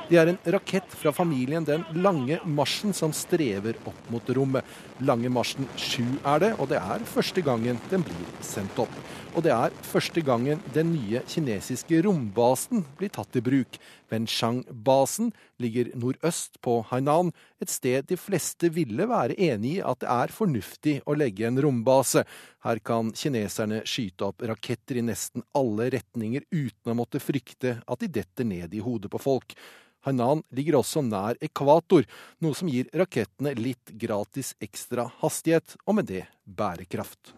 [0.05, 4.65] Det er en rakett fra familien Den lange marsjen som strever opp mot rommet.
[5.01, 8.93] Lange marsjen 7 er det, og det er første gangen den blir sendt opp.
[9.33, 13.79] Og det er første gangen den nye kinesiske rombasen blir tatt i bruk.
[14.11, 20.09] Wenchang-basen ligger nordøst på Hainan, et sted de fleste ville være enig i at det
[20.11, 22.25] er fornuftig å legge en rombase.
[22.65, 28.03] Her kan kineserne skyte opp raketter i nesten alle retninger uten å måtte frykte at
[28.03, 29.57] de detter ned i hodet på folk.
[30.05, 32.05] Hainan ligger også nær ekvator,
[32.45, 37.33] noe som gir rakettene litt gratis ekstra hastighet, og med det bærekraft.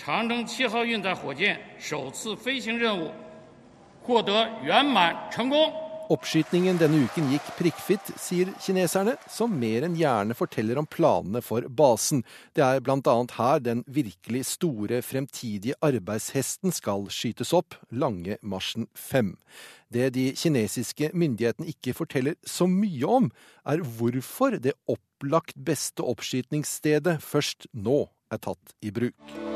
[0.00, 0.28] 长
[4.09, 5.85] 获得圆满成功。
[6.13, 12.21] Oppskytingen denne uken gikk prikkfritt, sier kineserne, som mer enn gjerne forteller om planene for basen.
[12.53, 13.15] Det er bl.a.
[13.39, 19.33] her den virkelig store fremtidige arbeidshesten skal skytes opp, Lange marsjen 5.
[19.89, 23.31] Det de kinesiske myndighetene ikke forteller så mye om,
[23.65, 29.48] er hvorfor det opplagt beste oppskytningsstedet først nå er tatt i bruk.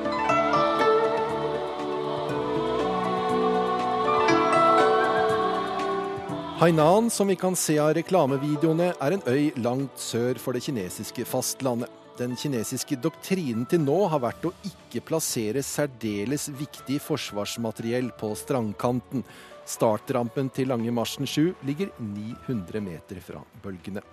[6.55, 11.25] Hainan, som vi kan se av reklamevideoene, er en øy langt sør for det kinesiske
[11.27, 11.90] fastlandet.
[12.14, 19.27] Den kinesiske doktrinen til nå har vært å ikke plassere særdeles viktig forsvarsmateriell på strandkanten.
[19.67, 24.07] Startrampen til Lange Marsjen 7 ligger 900 meter fra bølgene.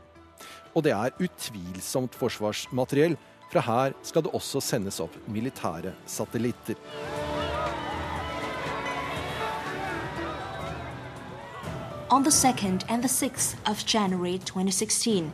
[0.74, 3.20] Og det er utvilsomt forsvarsmateriell.
[3.54, 6.82] Fra her skal det også sendes opp militære satellitter.
[12.14, 15.32] On the 2nd and the 6th of January 2016,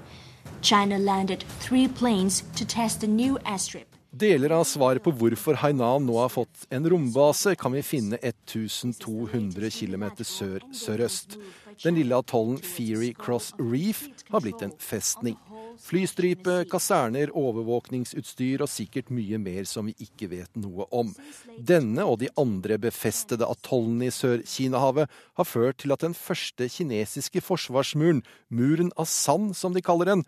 [0.62, 3.86] China landed three planes to test the new airstrip.
[4.12, 9.72] Deler av svaret på hvorfor Hainan nå har fått en rombase, kan vi finne 1200
[9.74, 11.40] km sør-sørøst.
[11.82, 15.40] Den lille atollen Feary Cross Reef har blitt en festning.
[15.82, 21.14] Flystripe, kaserner, overvåkningsutstyr og sikkert mye mer som vi ikke vet noe om.
[21.58, 27.44] Denne og de andre befestede atollene i Sør-Kina-havet har ført til at den første kinesiske
[27.46, 30.28] forsvarsmuren, muren av sand som de kaller den,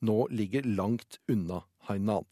[0.00, 2.24] nå ligger langt unna Hainan.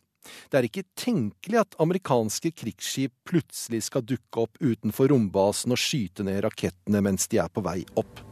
[0.50, 6.26] Det er ikke tenkelig at amerikanske krigsskip plutselig skal dukke opp utenfor rombasen og skyte
[6.26, 8.24] ned rakettene mens de er på vei opp.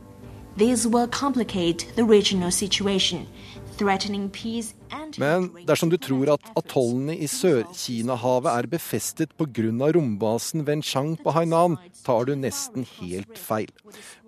[0.56, 3.26] This will complicate the regional situation.
[5.16, 9.90] Men dersom du tror at atollene i Sør-Kina-havet er befestet pga.
[9.92, 13.70] rombasen Wenchang på Hainan, tar du nesten helt feil.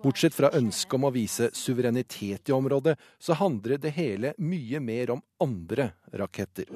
[0.03, 5.15] Bortsett fra ønsket om å vise suverenitet i området, så handler det hele mye mer
[5.17, 6.69] om andre raketter.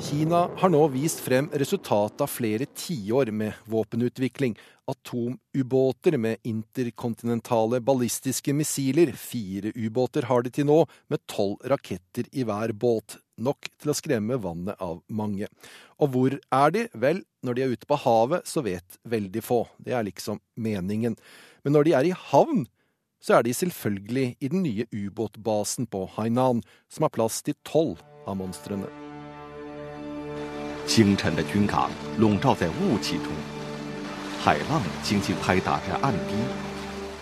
[0.00, 4.54] Kina har nå vist frem resultatet av flere tiår med våpenutvikling.
[4.88, 9.12] Atomubåter med interkontinentale ballistiske missiler.
[9.12, 10.78] Fire ubåter har de til nå,
[11.12, 13.18] med tolv raketter i hver båt.
[13.36, 15.50] Nok til å skremme vannet av mange.
[16.00, 16.86] Og hvor er de?
[16.96, 19.66] Vel, når de er ute på havet, så vet veldig få.
[19.78, 21.18] Det er liksom meningen.
[21.60, 22.64] Men når de er i havn,
[23.20, 28.00] så er de selvfølgelig i den nye ubåtbasen på Hainan, som har plass til tolv
[28.24, 29.09] av monstrene.
[30.89, 33.27] 清晨的军港笼罩在雾气中，
[34.39, 36.35] 海浪轻轻拍打着岸堤，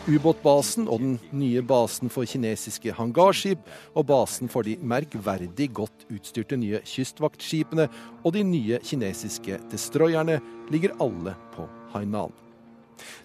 [0.05, 3.59] ubåtbasen og den nye basen for kinesiske hangarskip,
[3.95, 7.87] og basen for de merkverdig godt utstyrte nye kystvaktskipene
[8.23, 12.33] og de nye kinesiske destroyerne ligger alle på Hainan.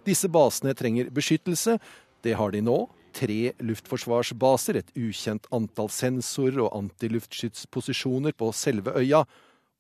[0.06, 1.80] Disse basene trenger beskyttelse.
[2.22, 2.88] Det har de nå.
[3.12, 9.24] Tre luftforsvarsbaser, et ukjent antall sensorer og antiluftskytsposisjoner på selve øya,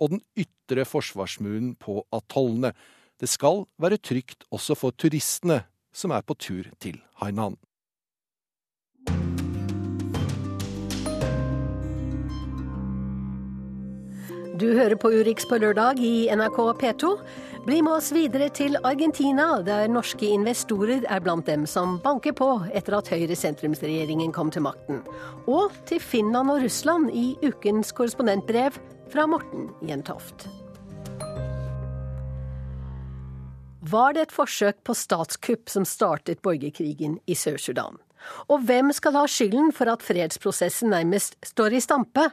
[0.01, 2.73] og den ytre forsvarsmuren på atollene.
[3.19, 7.57] Det skal være trygt også for turistene som er på tur til Hainan.
[14.53, 17.09] Du hører på Urix på lørdag i NRK P2.
[17.65, 22.49] Bli med oss videre til Argentina, der norske investorer er blant dem som banker på
[22.75, 25.01] etter at Høyre-sentrumsregjeringen kom til makten.
[25.47, 28.77] Og til Finland og Russland i ukens korrespondentbrev
[29.13, 30.47] fra Morten Jentoft.
[33.79, 37.99] Var det et forsøk på statskupp som startet borgerkrigen i Sør-Sudan?
[38.49, 42.31] Og hvem skal ha skylden for at fredsprosessen nærmest står i stampe?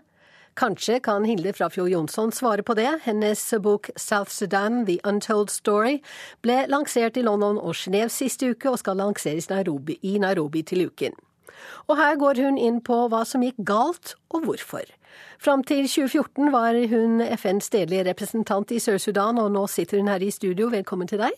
[0.57, 2.89] Kanskje kan Hilde Frafjord Jonsson svare på det.
[3.05, 5.99] Hennes bok South Sudan, The Untold Story,
[6.41, 10.87] ble lansert i London og Genéve siste uke, og skal lanseres Nairobi, i Nairobi til
[10.89, 11.19] uken.
[11.93, 14.89] Og her går hun inn på hva som gikk galt, og hvorfor.
[15.41, 20.21] Fram til 2014 var hun FNs stedlige representant i Sør-Sudan, og nå sitter hun her
[20.21, 20.69] i studio.
[20.69, 21.33] Velkommen til deg.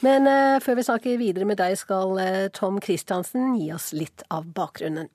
[0.00, 4.24] Men uh, før vi snakker videre med deg, skal uh, Tom Christiansen gi oss litt
[4.32, 5.10] av bakgrunnen.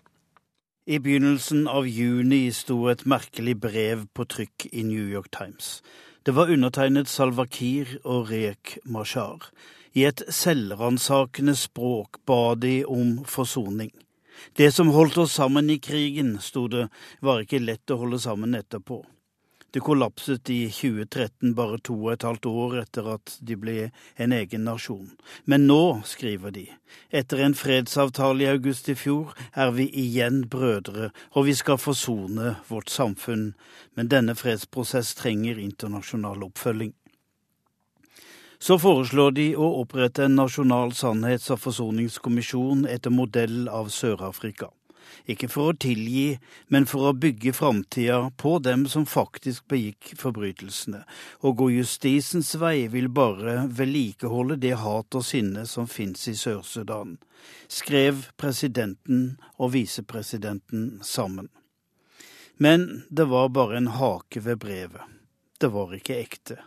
[0.85, 5.79] I begynnelsen av juni sto et merkelig brev på trykk i New York Times.
[6.25, 9.49] Det var undertegnet Salva Kiir og Rek Mashar.
[9.97, 13.89] I et selvransakende språk ba de om forsoning.
[14.55, 16.87] Det som holdt oss sammen i krigen, sto det,
[17.19, 19.03] var ikke lett å holde sammen etterpå.
[19.75, 23.73] Det kollapset i 2013, bare to og et halvt år etter at de ble
[24.23, 25.09] en egen nasjon.
[25.51, 26.63] Men nå, skriver de,
[27.11, 32.53] etter en fredsavtale i august i fjor, er vi igjen brødre, og vi skal forsone
[32.69, 33.49] vårt samfunn.
[33.99, 36.95] Men denne fredsprosess trenger internasjonal oppfølging.
[38.59, 44.71] Så foreslår de å opprette en nasjonal sannhets- og forsoningskommisjon etter modell av Sør-Afrika.
[45.29, 46.37] Ikke for å tilgi,
[46.69, 51.03] men for å bygge framtida på dem som faktisk begikk forbrytelsene.
[51.41, 57.17] Å gå justisens vei vil bare vedlikeholde det hat og sinne som fins i Sør-Sudan,
[57.67, 61.49] skrev presidenten og visepresidenten sammen.
[62.57, 65.03] Men det var bare en hake ved brevet.
[65.59, 66.61] Det var ikke ekte.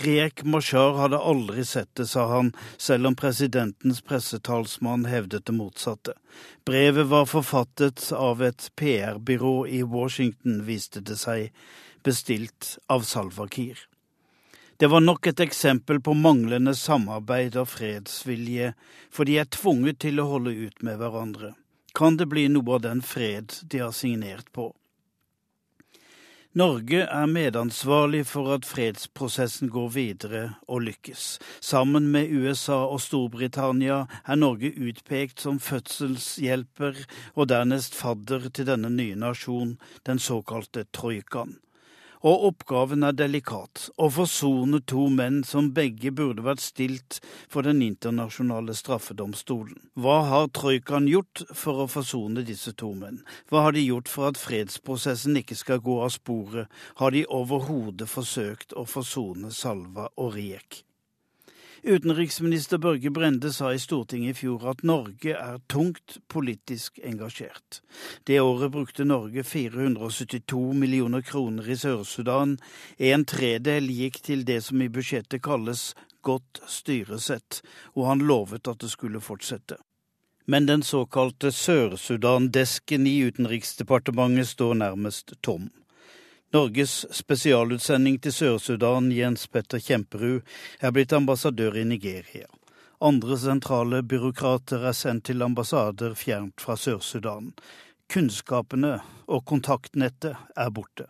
[0.00, 6.14] Riek Mashar hadde aldri sett det, sa han, selv om presidentens pressetalsmann hevdet det motsatte.
[6.64, 11.50] Brevet var forfattet av et PR-byrå i Washington, viste det seg,
[12.02, 13.86] bestilt av Salva Kiir.
[14.80, 18.72] Det var nok et eksempel på manglende samarbeid og fredsvilje,
[19.12, 21.52] for de er tvunget til å holde ut med hverandre.
[21.92, 24.70] Kan det bli noe av den fred de har signert på?
[26.52, 31.38] Norge er medansvarlig for at fredsprosessen går videre og lykkes.
[31.62, 37.04] Sammen med USA og Storbritannia er Norge utpekt som fødselshjelper
[37.36, 41.60] og dernest fadder til denne nye nasjon, den såkalte troikaen
[42.20, 47.80] og oppgaven er delikat å forsone to menn som begge burde vært stilt for Den
[47.84, 49.78] internasjonale straffedomstolen.
[49.96, 53.22] Hva har troikaen gjort for å forsone disse to menn?
[53.48, 56.68] Hva har de gjort for at fredsprosessen ikke skal gå av sporet?
[57.00, 60.84] Har de overhodet forsøkt å forsone Salva og Riek?
[61.82, 67.80] Utenriksminister Børge Brende sa i Stortinget i fjor at Norge er tungt politisk engasjert.
[68.28, 72.58] Det året brukte Norge 472 millioner kroner i Sør-Sudan.
[72.98, 77.62] En tredel gikk til det som i budsjettet kalles godt styresett,
[77.96, 79.80] og han lovet at det skulle fortsette.
[80.44, 85.70] Men den såkalte Sør-Sudan-desken i Utenriksdepartementet står nærmest tom.
[86.50, 90.40] Norges spesialutsending til Sør-Sudan, Jens Petter Kjemperud,
[90.82, 92.48] er blitt ambassadør i Nigeria.
[92.98, 97.52] Andre sentrale byråkrater er sendt til ambassader fjernt fra Sør-Sudan.
[98.10, 98.96] Kunnskapene
[99.30, 101.06] og kontaktnettet er borte.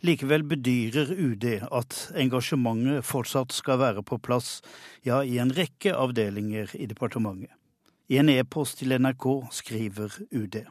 [0.00, 4.62] Likevel bedyrer UD at engasjementet fortsatt skal være på plass,
[5.04, 7.52] ja, i en rekke avdelinger i departementet.
[8.08, 10.62] I en e-post til NRK skriver UD.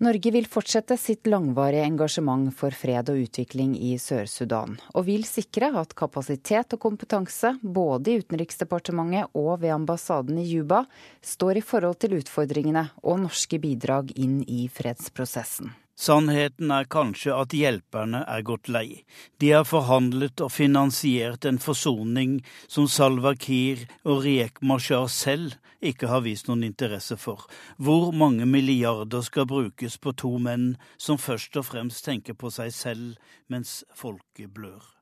[0.00, 5.68] Norge vil fortsette sitt langvarige engasjement for fred og utvikling i Sør-Sudan, og vil sikre
[5.76, 10.86] at kapasitet og kompetanse, både i Utenriksdepartementet og ved ambassaden i Juba,
[11.20, 15.74] står i forhold til utfordringene og norske bidrag inn i fredsprosessen.
[16.00, 19.02] Sannheten er kanskje at hjelperne er gått lei.
[19.36, 26.08] De har forhandlet og finansiert en forsoning som Salwa Kiir og Riek Mashar selv ikke
[26.08, 27.44] har vist noen interesse for.
[27.76, 32.72] Hvor mange milliarder skal brukes på to menn som først og fremst tenker på seg
[32.72, 34.99] selv mens folket blør?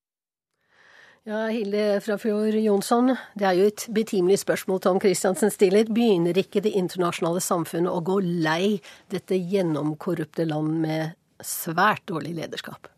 [1.29, 5.85] Ja, Hilde Frafjord Jonsson, det er jo et betimelig spørsmål Tom Christiansen stiller.
[5.93, 8.79] Begynner ikke det internasjonale samfunnet å gå lei
[9.13, 12.89] dette gjennomkorrupte land med svært dårlig lederskap?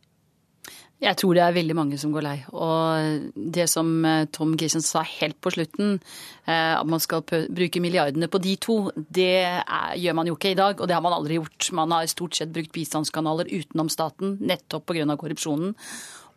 [1.01, 2.37] Jeg tror det er veldig mange som går lei.
[2.55, 5.97] Og det som eh, Tom Christiansen sa helt på slutten,
[6.45, 10.53] eh, at man skal bruke milliardene på de to, det er, gjør man jo ikke
[10.53, 10.78] i dag.
[10.78, 11.72] Og det har man aldri gjort.
[11.74, 15.09] Man har stort sett brukt bistandskanaler utenom staten, nettopp pga.
[15.16, 15.74] korrupsjonen.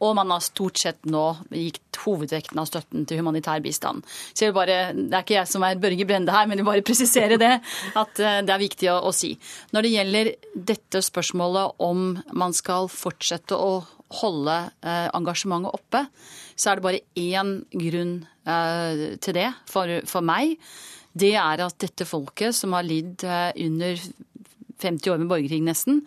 [0.04, 1.24] Og man har stort sett nå
[1.54, 4.04] gitt hovedvekten av støtten til humanitær bistand.
[4.34, 6.66] Så jeg vil bare, Det er ikke jeg som er Børge Brende her, men jeg
[6.66, 7.54] vil bare presisere det.
[7.95, 9.34] At eh, det er viktig å, å si.
[9.72, 10.32] Når det gjelder
[10.74, 13.84] dette spørsmålet om man skal fortsette å
[14.22, 16.04] holde eh, engasjementet oppe,
[16.56, 18.14] så er det bare én grunn
[18.45, 20.58] eh, til det for, for, meg.
[21.14, 23.99] Det er at dette folket, som har lidd eh, under
[24.84, 26.04] 50 år med borgerkrig nesten,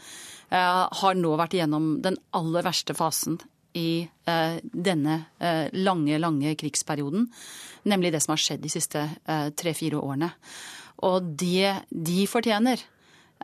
[0.51, 3.40] eh, har nå vært igjennom den aller verste fasen
[3.77, 7.27] i eh, denne eh, lange, lange krigsperioden.
[7.91, 10.31] Nemlig det som har skjedd de siste eh, tre-fire årene.
[11.07, 12.81] Og det de fortjener,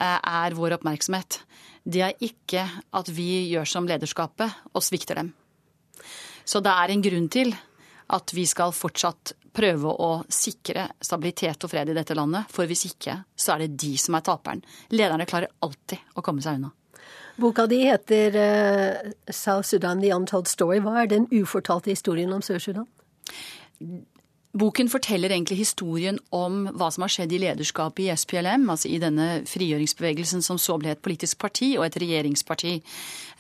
[0.03, 1.37] er vår oppmerksomhet.
[1.85, 2.63] Det er ikke
[2.97, 5.29] at vi gjør som lederskapet og svikter dem.
[6.49, 7.53] Så det er en grunn til
[8.17, 12.49] at vi skal fortsatt prøve å sikre stabilitet og fred i dette landet.
[12.49, 14.65] For hvis ikke, så er det de som er taperen.
[14.97, 16.73] Lederne klarer alltid å komme seg unna.
[17.41, 20.81] Boka di heter uh, South Sudan The Untold Story.
[20.81, 22.87] Hva er den ufortalte historien om Sør-Sudan?
[24.53, 28.99] Boken forteller egentlig historien om hva som har skjedd i lederskapet i SPLM, altså i
[29.01, 32.75] denne frigjøringsbevegelsen som så ble et politisk parti og et regjeringsparti.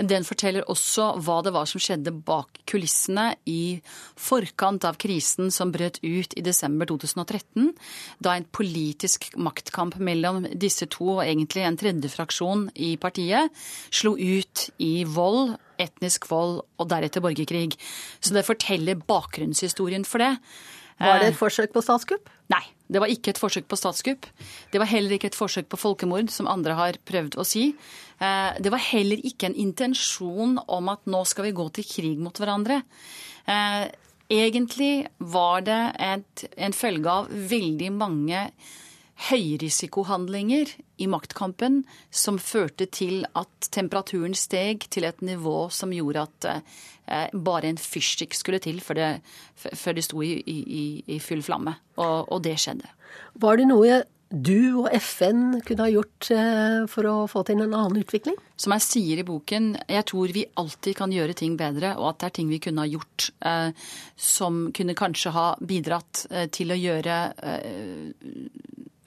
[0.01, 3.83] Den forteller også hva det var som skjedde bak kulissene i
[4.17, 7.75] forkant av krisen som brøt ut i desember 2013,
[8.25, 13.53] da en politisk maktkamp mellom disse to, og egentlig en tredje fraksjon i partiet,
[13.93, 17.75] slo ut i vold etnisk vold og deretter borgerkrig.
[18.21, 20.37] Så det forteller bakgrunnshistorien for det.
[21.01, 22.29] Var det et forsøk på statskupp?
[22.53, 22.63] Nei,
[22.93, 24.29] det var ikke et forsøk på statskupp.
[24.73, 27.71] Det var heller ikke et forsøk på folkemord, som andre har prøvd å si.
[28.21, 32.21] Eh, det var heller ikke en intensjon om at nå skal vi gå til krig
[32.23, 32.83] mot hverandre.
[33.49, 33.89] Eh,
[34.33, 38.47] egentlig var det et, en følge av veldig mange
[39.29, 40.71] høyrisikohandlinger
[41.03, 47.29] i maktkampen som førte til at temperaturen steg til et nivå som gjorde at eh,
[47.33, 49.11] bare en fyrstikk skulle til før det,
[49.55, 51.77] før det sto i, i, i, full flamme.
[51.99, 52.91] Og, og, det skjedde.
[53.43, 54.03] Var det noe
[54.33, 58.39] du og FN kunne ha gjort eh, for å få til en annen utvikling?
[58.57, 62.23] Som jeg sier i boken, jeg tror vi alltid kan gjøre ting bedre, og at
[62.23, 66.81] det er ting vi kunne ha gjort eh, som kunne kanskje ha bidratt til å
[66.81, 67.19] gjøre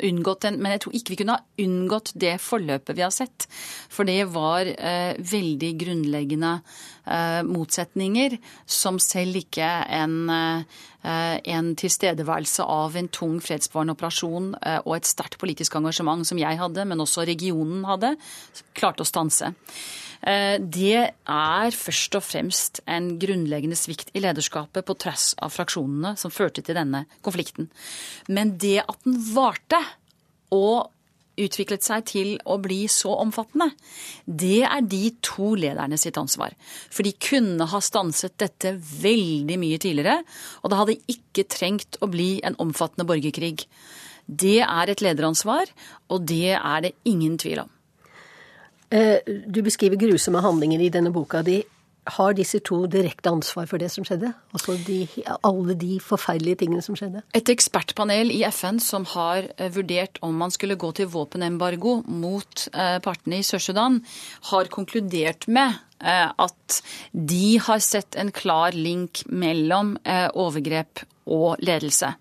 [0.03, 3.47] unngått den, men jeg tror ikke vi kunne ha unngått det forløpet vi har sett.
[3.91, 8.37] For det var eh, veldig grunnleggende eh, motsetninger
[8.67, 9.69] som selv ikke
[9.99, 16.27] en, eh, en tilstedeværelse av en tung fredsbevarende operasjon eh, og et sterkt politisk engasjement
[16.27, 18.15] som jeg hadde, men også regionen hadde,
[18.75, 19.53] klarte å stanse.
[20.25, 26.15] Eh, det er først og fremst en grunnleggende svikt i lederskapet på tross av fraksjonene
[26.17, 27.69] som førte til denne konflikten.
[28.27, 29.81] Men det at den varte
[30.55, 30.91] og
[31.35, 33.67] utviklet seg til å bli så omfattende,
[34.25, 36.55] det er de to lederne sitt ansvar.
[36.63, 40.21] For de kunne ha stanset dette veldig mye tidligere,
[40.63, 43.67] og det hadde ikke trengt å bli en omfattende borgerkrig.
[44.25, 45.69] Det er et lederansvar,
[46.09, 47.74] og det er det ingen tvil om.
[48.95, 51.61] Eh, du beskriver grusomme handlinger i denne boka di.
[52.15, 54.29] Har disse to direkte ansvar for det som skjedde?
[54.53, 54.99] Altså de,
[55.47, 57.23] alle de forferdelige tingene som skjedde?
[57.33, 62.67] Et ekspertpanel i FN som har eh, vurdert om man skulle gå til våpenembargo mot
[62.71, 64.03] eh, partene i Sør-Sudan,
[64.51, 66.81] har konkludert med at
[67.15, 69.93] de har sett en klar link mellom
[70.35, 70.99] overgrep
[71.31, 72.11] og ledelse.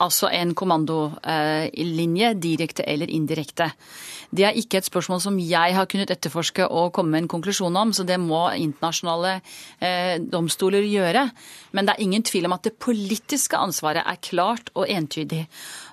[0.00, 3.70] Altså en kommandolinje, direkte eller indirekte.
[4.30, 7.76] Det er ikke et spørsmål som jeg har kunnet etterforske og komme med en konklusjon
[7.76, 9.40] om, så det må internasjonale
[9.82, 11.26] eh, domstoler gjøre.
[11.74, 15.46] Men det er ingen tvil om at det politiske ansvaret er klart og entydig.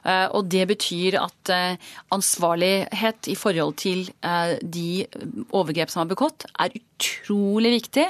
[0.05, 5.05] Eh, og det betyr at eh, ansvarlighet i forhold til eh, de
[5.51, 8.05] overgrep som er begått, er utrolig viktig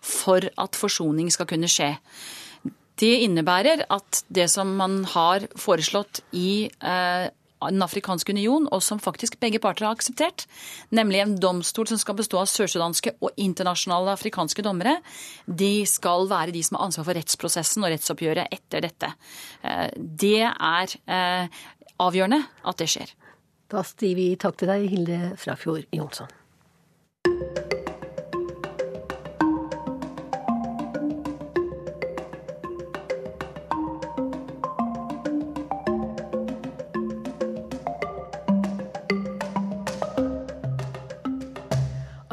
[0.00, 1.94] for at forsoning skal kunne skje.
[3.00, 9.34] Det innebærer at det som man har foreslått i Den afrikanske union, og som faktisk
[9.40, 10.46] begge parter har akseptert,
[10.96, 14.94] nemlig en domstol som skal bestå av sørsudanske og internasjonale afrikanske dommere,
[15.44, 19.12] de skal være de som har ansvar for rettsprosessen og rettsoppgjøret etter dette.
[19.60, 21.60] Eh, det er eh,
[22.00, 23.12] avgjørende at det skjer.
[23.70, 26.32] Da sier vi takk til deg, Hilde Frafjord Jonsson.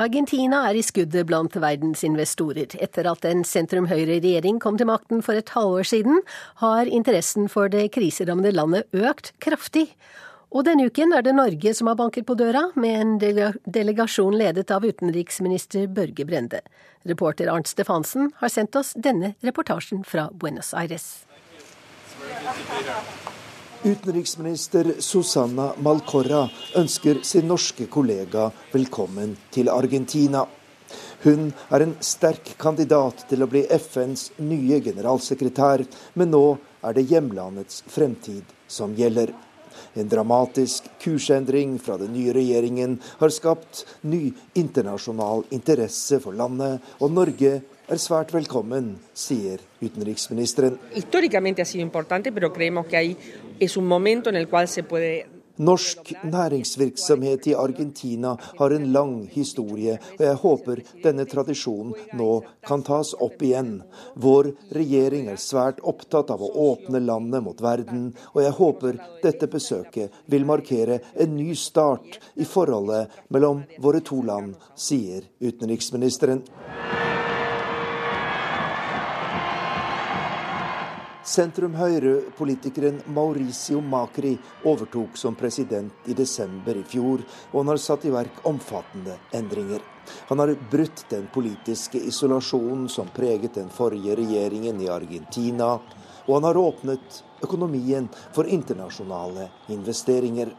[0.07, 2.71] Argentina er i skuddet blant verdens investorer.
[2.79, 6.21] Etter at en sentrum-høyre-regjering kom til makten for et halvår siden,
[6.61, 9.89] har interessen for det kriserammede landet økt kraftig.
[10.55, 14.71] Og denne uken er det Norge som har banket på døra, med en delegasjon ledet
[14.71, 16.63] av utenriksminister Børge Brende.
[17.03, 21.27] Reporter Arnt Stefansen har sendt oss denne reportasjen fra Buenos Aires.
[23.87, 26.41] Utenriksminister Susanna Malcorra
[26.75, 30.41] ønsker sin norske kollega velkommen til Argentina.
[31.23, 35.85] Hun er en sterk kandidat til å bli FNs nye generalsekretær,
[36.19, 36.43] men nå
[36.83, 39.31] er det hjemlandets fremtid som gjelder.
[39.95, 47.15] En dramatisk kursendring fra den nye regjeringen har skapt ny internasjonal interesse for landet, og
[47.15, 50.77] Norge er svært velkommen, sier utenriksministeren.
[55.57, 62.27] Norsk næringsvirksomhet i Argentina har en lang historie, og jeg håper denne tradisjonen nå
[62.67, 63.79] kan tas opp igjen.
[64.13, 69.49] Vår regjering er svært opptatt av å åpne landet mot verden, og jeg håper dette
[69.49, 76.45] besøket vil markere en ny start i forholdet mellom våre to land, sier utenriksministeren.
[81.27, 84.29] Sentrum-høyre-politikeren Mauricio Macri
[84.63, 87.19] overtok som president i desember i fjor,
[87.51, 89.83] og han har satt i verk omfattende endringer.
[90.29, 95.73] Han har brutt den politiske isolasjonen som preget den forrige regjeringen i Argentina,
[96.23, 100.55] og han har åpnet økonomien for internasjonale investeringer.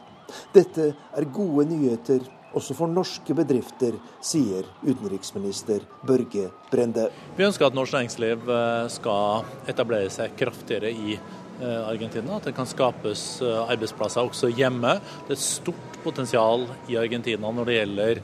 [0.53, 7.09] Dette er gode nyheter også for norske bedrifter, sier utenriksminister Børge Brende.
[7.37, 12.37] Vi ønsker at norsk næringsliv eh, skal etablere seg kraftigere i eh, Argentina.
[12.37, 14.97] At det kan skapes eh, arbeidsplasser også hjemme.
[15.27, 18.23] Det er et stort potensial i Argentina når det gjelder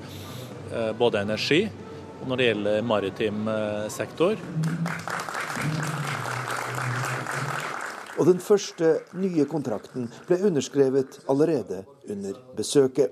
[0.97, 3.49] både energi og når det gjelder maritim
[3.93, 4.39] sektor.
[8.15, 13.11] Og den første nye kontrakten ble underskrevet allerede under besøket.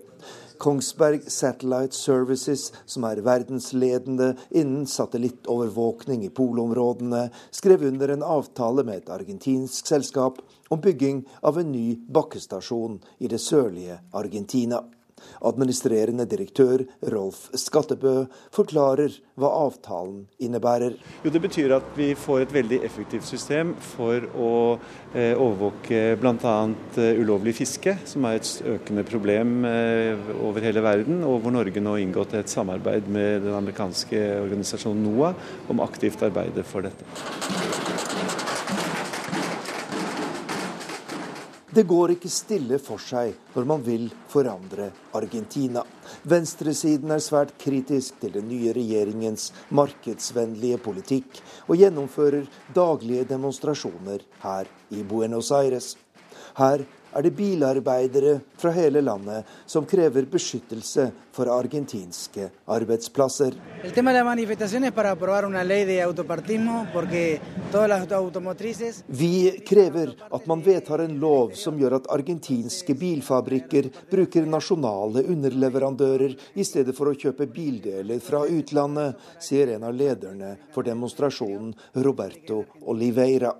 [0.63, 9.01] Kongsberg Satellite Services, som er verdensledende innen satellittovervåkning i polområdene, skrev under en avtale med
[9.01, 10.39] et argentinsk selskap
[10.71, 14.79] om bygging av en ny bakkestasjon i det sørlige Argentina.
[15.43, 20.95] Administrerende direktør Rolf Skattebø forklarer hva avtalen innebærer.
[21.23, 24.51] Jo, det betyr at vi får et veldig effektivt system for å
[25.13, 26.55] eh, overvåke bl.a.
[27.01, 31.83] Eh, ulovlig fiske, som er et økende problem eh, over hele verden, og hvor Norge
[31.83, 38.02] nå har inngått et samarbeid med den amerikanske organisasjonen NOAH om aktivt arbeide for dette.
[41.73, 45.81] Det går ikke stille for seg når man vil forandre Argentina.
[46.29, 52.45] Venstresiden er svært kritisk til den nye regjeringens markedsvennlige politikk, og gjennomfører
[52.77, 55.95] daglige demonstrasjoner her i Buenos Aires.
[56.59, 63.55] Her er det bilarbeidere fra hele landet som krever beskyttelse for argentinske arbeidsplasser.
[69.07, 69.33] Vi
[69.65, 76.65] krever at man vedtar en lov som gjør at argentinske bilfabrikker bruker nasjonale underleverandører i
[76.67, 81.73] stedet for å kjøpe bildeler fra utlandet, sier en av lederne for demonstrasjonen,
[82.05, 83.53] Roberto Oliveira.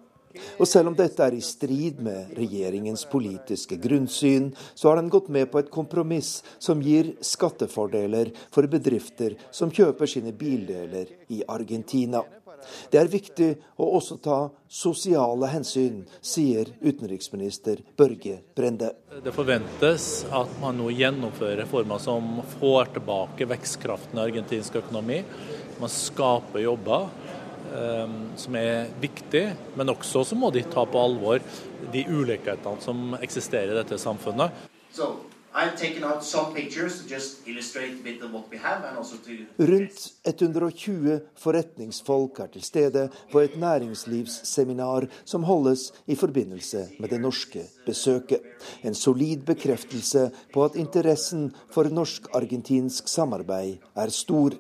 [0.58, 5.30] Og selv om dette er i strid med regjeringens politiske grunnsyn, så har den gått
[5.34, 12.24] med på et kompromiss som gir skattefordeler for bedrifter som kjøper sine bildeler i Argentina.
[12.92, 13.50] Det er viktig
[13.82, 14.38] å også ta
[14.72, 18.94] sosiale hensyn, sier utenriksminister Børge Brende.
[19.24, 25.22] Det forventes at man nå gjennomfører reformer som får tilbake vekstkraften i argentinsk økonomi.
[25.82, 27.10] Man skaper jobber
[28.40, 29.44] som er viktig,
[29.78, 31.44] men også så må de ta på alvor
[31.94, 34.54] de ulikhetene som eksisterer i dette samfunnet.
[34.94, 35.16] So,
[39.60, 47.22] Rundt 120 forretningsfolk er til stede på et næringslivsseminar som holdes i forbindelse med det
[47.22, 48.42] norske besøket.
[48.84, 54.58] En solid bekreftelse på at interessen for norsk-argentinsk samarbeid er stor.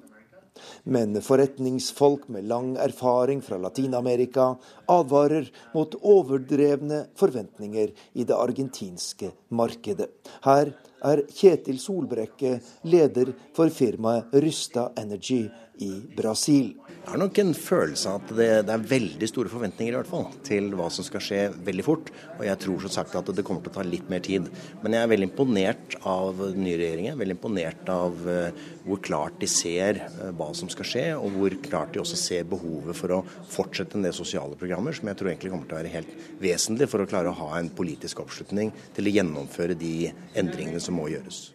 [0.83, 4.53] Men forretningsfolk med lang erfaring fra Latin-Amerika
[4.91, 10.09] advarer mot overdrevne forventninger i det argentinske markedet.
[10.45, 12.57] Her er Kjetil Solbrekke
[12.87, 15.45] leder for firmaet Rysta Energy
[15.83, 16.73] i Brasil.
[17.03, 20.07] Jeg har nok en følelse av at det, det, er veldig store forventninger i hvert
[20.07, 22.11] fall til hva som skal skje veldig fort.
[22.37, 24.47] Og jeg tror som sagt at det kommer til å ta litt mer tid.
[24.79, 27.19] Men jeg er veldig imponert av den nye regjeringen.
[27.19, 31.59] Veldig imponert av uh, hvor klart de ser uh, hva som skal skje, og hvor
[31.67, 35.33] klart de også ser behovet for å fortsette en del sosiale programmer, som jeg tror
[35.33, 38.71] egentlig kommer til å være helt vesentlig for å klare å ha en politisk oppslutning
[38.95, 41.49] til å gjennomføre de endringene som må gjøres.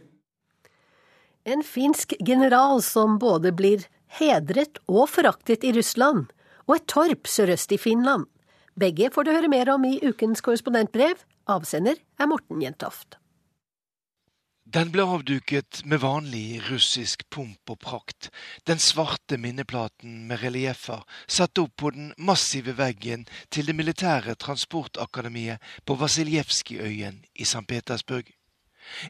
[1.49, 3.89] En finsk general som både blir
[4.19, 6.27] hedret og foraktet i Russland,
[6.67, 8.27] og et torp sørøst i Finland.
[8.79, 11.17] Begge får du høre mer om i ukens korrespondentbrev.
[11.49, 13.19] Avsender er Morten Jentoft.
[14.69, 18.29] Den ble avduket med vanlig russisk pomp og prakt,
[18.69, 25.65] den svarte minneplaten med relieffer satt opp på den massive veggen til det militære transportakademiet
[25.89, 27.65] på Vasiljevskijøyen i St.
[27.65, 28.29] Petersburg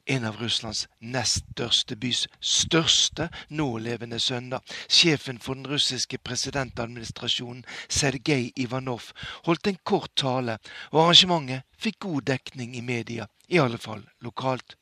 [0.06, 4.60] en av Russlands nest største bys største nålevende søndag.
[4.88, 9.12] sjefen for den russiske presidentadministrasjonen, Sergej Ivanov,
[9.44, 10.58] holdt en kort tale,
[10.92, 14.76] og arrangementet fikk god dekning i media, i alle fall lokalt.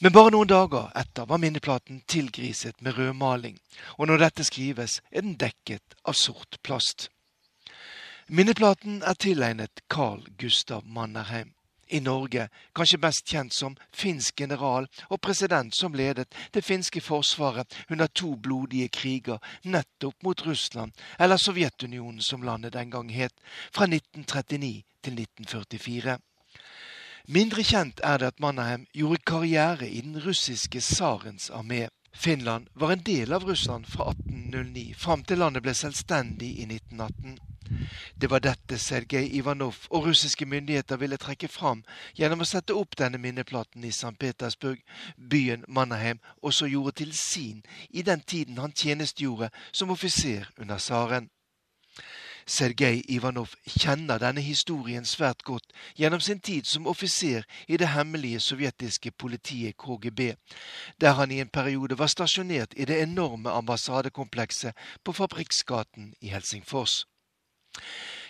[0.00, 3.58] Men bare noen dager etter var minneplaten tilgriset med rødmaling,
[3.98, 7.10] og når dette skrives, er den dekket av sort plast.
[8.28, 11.57] Minneplaten er tilegnet Carl Gustav Mannerheim
[11.90, 17.74] i Norge, kanskje best kjent som finsk general og president som ledet det finske forsvaret
[17.90, 23.34] under to blodige kriger nettopp mot Russland, eller Sovjetunionen som landet den gang het,
[23.72, 26.18] fra 1939 til 1944.
[27.28, 31.88] Mindre kjent er det at Mannerheim gjorde karriere i den russiske tsarens armé.
[32.12, 37.38] Finland var en del av Russland fra 1809 fram til landet ble selvstendig i 1918.
[38.20, 41.84] Det var dette Sergej Ivanov og russiske myndigheter ville trekke fram
[42.16, 44.14] gjennom å sette opp denne minneplaten i St.
[44.18, 44.80] Petersburg,
[45.16, 51.28] byen Mannerheim også gjorde til sin i den tiden han tjenestegjorde som offiser under tsaren.
[52.48, 58.40] Sergej Ivanov kjenner denne historien svært godt gjennom sin tid som offiser i det hemmelige
[58.40, 60.32] sovjetiske politiet KGB,
[61.00, 64.72] der han i en periode var stasjonert i det enorme ambassadekomplekset
[65.04, 67.04] på Fabriksgaten i Helsingfors.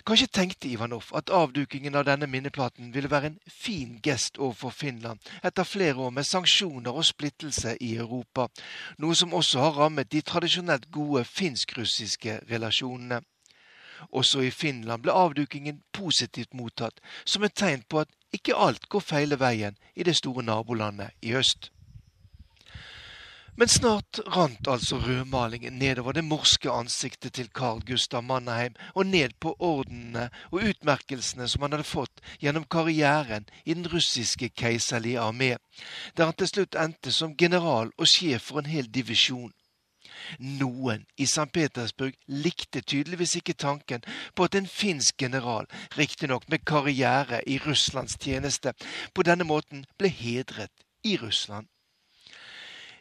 [0.07, 5.19] Kanskje tenkte Ivanov at avdukingen av denne minneplaten ville være en fin gest overfor Finland
[5.45, 8.49] etter flere år med sanksjoner og splittelse i Europa,
[8.99, 13.23] noe som også har rammet de tradisjonelt gode finsk-russiske relasjonene.
[14.11, 19.01] Også i Finland ble avdukingen positivt mottatt, som et tegn på at ikke alt går
[19.01, 21.71] feile veien i det store nabolandet i øst.
[23.59, 29.35] Men snart rant altså rødmalingen nedover det morske ansiktet til Carl Gustav Mannerheim og ned
[29.41, 35.57] på ordenene og utmerkelsene som han hadde fått gjennom karrieren i den russiske keiserlige armé,
[36.17, 39.51] der han til slutt endte som general og sjef for en hel divisjon.
[40.39, 41.49] Noen i St.
[41.53, 44.05] Petersburg likte tydeligvis ikke tanken
[44.35, 45.67] på at en finsk general,
[45.99, 48.75] riktignok med karriere i Russlands tjeneste,
[49.15, 51.69] på denne måten ble hedret i Russland.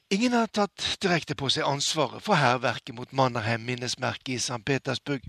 [0.09, 4.61] Ingen har tatt direkte på seg ansvaret for hærverket mot Mannerheim minnesmerket i St.
[4.63, 5.25] Petersburg,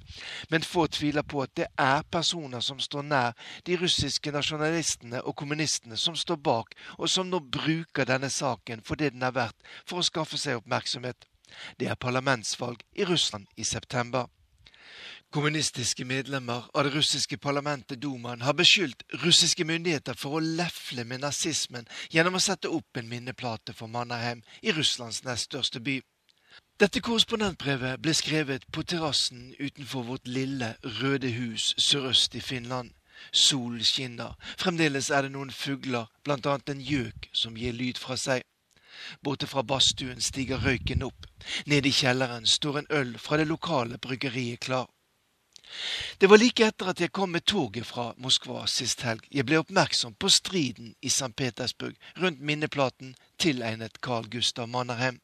[0.55, 3.35] men få tviler på at det er personer som står nær
[3.67, 8.95] de russiske nasjonalistene og kommunistene som står bak, og som nå bruker denne saken for
[8.95, 11.27] det den er verdt, for å skaffe seg oppmerksomhet.
[11.81, 14.27] Det er parlamentsvalg i Russland i september.
[15.31, 21.21] Kommunistiske medlemmer av det russiske parlamentet Dumaen har beskyldt russiske myndigheter for å lefle med
[21.21, 25.99] nazismen gjennom å sette opp en minneplate for Mannerheim i Russlands nest største by.
[26.81, 32.95] Dette korrespondentbrevet ble skrevet på terrassen utenfor vårt lille, røde hus sørøst i Finland.
[33.33, 38.17] Solen skinner, fremdeles er det noen fugler, blant annet en gjøk som gir lyd fra
[38.17, 38.47] seg.
[39.23, 41.27] Borte fra badstuen stiger røyken opp.
[41.67, 44.89] Nede i kjelleren står en øl fra det lokale bryggeriet klar.
[46.21, 49.59] Det var like etter at jeg kom med toget fra Moskva sist helg jeg ble
[49.61, 51.35] oppmerksom på striden i St.
[51.37, 55.21] Petersburg rundt minneplaten tilegnet Carl Gustav Mannerheim.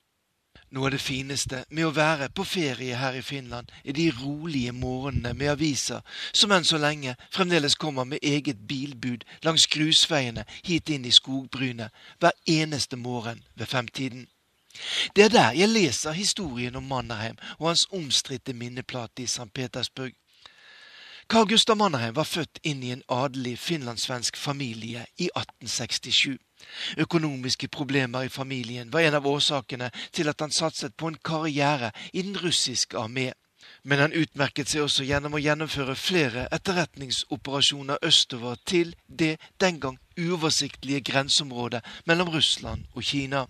[0.75, 4.73] Noe av det fineste med å være på ferie her i Finland, er de rolige
[4.75, 6.03] morgenene med aviser
[6.33, 11.95] som enn så lenge fremdeles kommer med eget bilbud langs grusveiene hit inn i skogbrynet
[12.19, 14.27] hver eneste morgen ved femtiden.
[15.15, 19.47] Det er der jeg leser historien om Mannerheim og hans omstridte minneplate i St.
[19.55, 20.17] Petersburg.
[21.29, 26.37] Carl Gustav Mannerheim var født inn i en adelig finlandssvensk familie i 1867.
[27.01, 31.91] Økonomiske problemer i familien var en av årsakene til at han satset på en karriere
[32.13, 33.31] i den russiske armé.
[33.83, 39.99] Men han utmerket seg også gjennom å gjennomføre flere etterretningsoperasjoner østover til det den gang
[40.21, 43.47] uoversiktlige grenseområdet mellom Russland og Kina.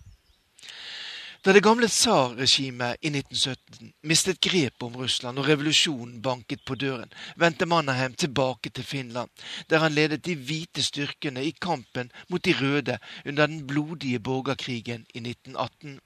[1.45, 7.11] Da det gamle tsarregimet i 1917 mistet grepet om Russland og revolusjonen banket på døren,
[7.37, 9.29] vendte Mannerheim tilbake til Finland,
[9.69, 15.05] der han ledet de hvite styrkene i kampen mot de røde under den blodige borgerkrigen
[15.13, 16.01] i 1918.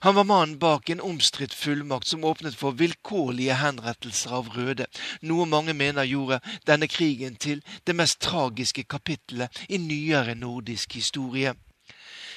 [0.00, 4.88] Han var mannen bak en omstridt fullmakt som åpnet for vilkårlige henrettelser av røde,
[5.28, 11.52] noe mange mener gjorde denne krigen til det mest tragiske kapittelet i nyere nordisk historie.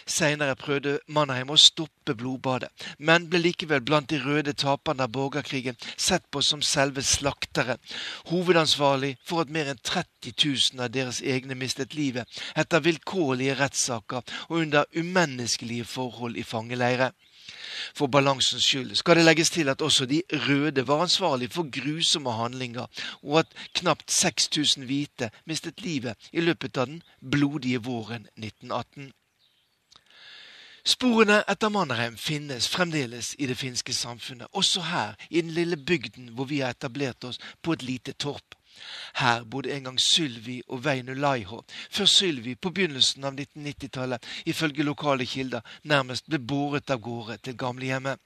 [0.06, 5.78] Seinere prøvde Mannerheim å stoppe blodbadet, men ble likevel blant de røde taperne av borgerkrigen
[5.96, 7.80] sett på som selve slakteren,
[8.32, 14.24] hovedansvarlig for at mer enn 30 000 av deres egne mistet livet etter vilkårlige rettssaker
[14.50, 17.12] og under umenneskelige forhold i fangeleire.
[17.98, 22.32] For balansens skyld skal det legges til at også de røde var ansvarlig for grusomme
[22.38, 22.88] handlinger,
[23.24, 27.02] og at knapt 6000 hvite mistet livet i løpet av den
[27.34, 29.12] blodige våren 1918.
[30.84, 36.32] Sporene etter Mannerheim finnes fremdeles i det finske samfunnet, også her i den lille bygden
[36.34, 38.56] hvor vi har etablert oss på et lite torp.
[39.14, 41.62] Her bodde en gang Sylvi og Veinu Laiho,
[41.92, 47.58] før Sylvi på begynnelsen av 1990-tallet ifølge lokale kilder nærmest ble båret av gårde til
[47.62, 48.18] gamlehjemmet.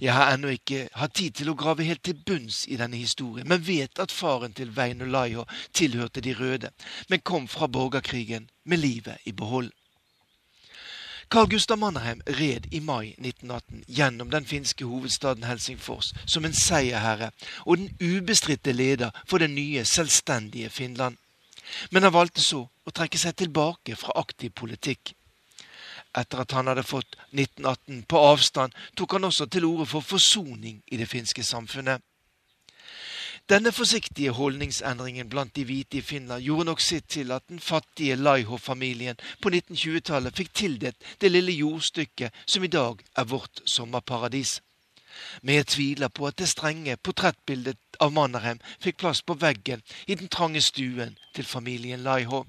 [0.00, 3.46] Jeg har ennå ikke hatt tid til å grave helt til bunns i denne historien,
[3.46, 6.72] men vet at faren til Veinu Laiho tilhørte de røde,
[7.08, 9.70] men kom fra borgerkrigen med livet i behold.
[11.32, 17.30] Carl Gustav Mannerheim red i mai 1918 gjennom den finske hovedstaden Helsingfors som en seierherre
[17.64, 21.16] og den ubestridte leder for det nye, selvstendige Finland.
[21.90, 25.14] Men han valgte så å trekke seg tilbake fra aktiv politikk.
[26.12, 30.82] Etter at han hadde fått 1918 på avstand, tok han også til orde for forsoning
[30.92, 32.04] i det finske samfunnet.
[33.50, 38.14] Denne forsiktige holdningsendringen blant de hvite i Finland gjorde nok sitt til at den fattige
[38.16, 44.60] Laiho-familien på 1920-tallet fikk tildelt det lille jordstykket som i dag er vårt sommerparadis.
[45.42, 50.14] Men jeg tviler på at det strenge portrettbildet av Mannerheim fikk plass på veggen i
[50.14, 52.44] den trange stuen til familien Laiho.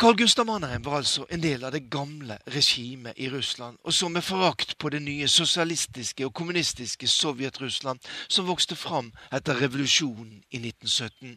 [0.00, 4.08] Carl Gustav Mannerheim var altså en del av det gamle regimet i Russland, og så
[4.08, 10.62] med forakt på det nye sosialistiske og kommunistiske Sovjet-Russland som vokste fram etter revolusjonen i
[10.62, 11.36] 1917.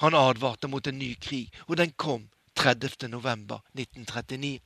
[0.00, 2.24] Han advarte mot en ny krig, og den kom
[2.56, 3.10] 30.
[3.12, 4.56] november 1939.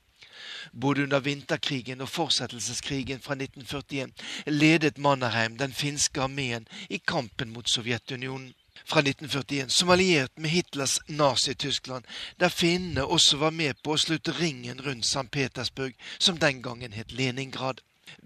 [0.71, 4.15] Både under vinterkrigen og fortsettelseskrigen fra 1941
[4.47, 8.53] ledet Mannerheim den finske armeen i kampen mot Sovjetunionen
[8.85, 12.03] fra 1941 som alliert med Hitlers Nazi-Tyskland,
[12.39, 15.27] der finnene også var med på å slutte ringen rundt St.
[15.31, 17.81] Petersburg, som den gangen het Leningrad.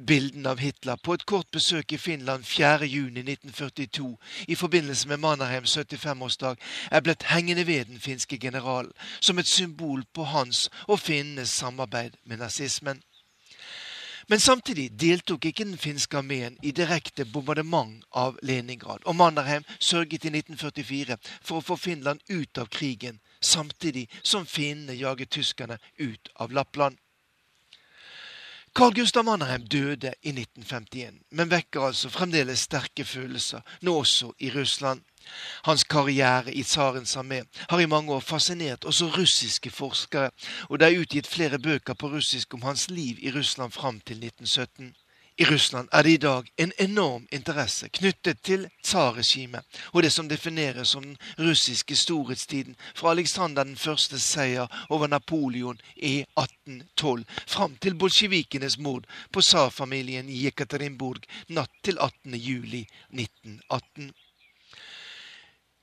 [0.08, 4.08] Bildene av Hitler på et kort besøk i Finland 4.6.1942
[4.48, 6.58] i forbindelse med Mannerheims 75-årsdag
[6.92, 12.18] er blitt hengende ved den finske generalen, som et symbol på hans og finnenes samarbeid
[12.26, 13.02] med nazismen.
[14.30, 20.28] Men samtidig deltok ikke den finske armeen i direkte bombardement av Leningrad, og Mannerheim sørget
[20.28, 26.28] i 1944 for å få Finland ut av krigen, samtidig som finnene jaget tyskerne ut
[26.36, 27.00] av Lappland.
[28.78, 34.52] Carl Gustav Mannerheim døde i 1951, men vekker altså fremdeles sterke følelser, nå også i
[34.54, 35.02] Russland.
[35.66, 37.40] Hans karriere i tsarens armé
[37.72, 40.30] har i mange år fascinert også russiske forskere,
[40.70, 44.22] og det er utgitt flere bøker på russisk om hans liv i Russland fram til
[44.22, 44.94] 1917.
[45.40, 50.30] I Russland er det i dag en enorm interesse knyttet til tsarregimet og det som
[50.30, 57.76] defineres som den russiske storhetstiden fra Alexander den førstes seier over Napoleon i 1812 fram
[57.76, 62.34] til bolsjevikenes mord på tsarfamilien i Jekaterinburg natt til 18.
[62.34, 64.10] juli 1918.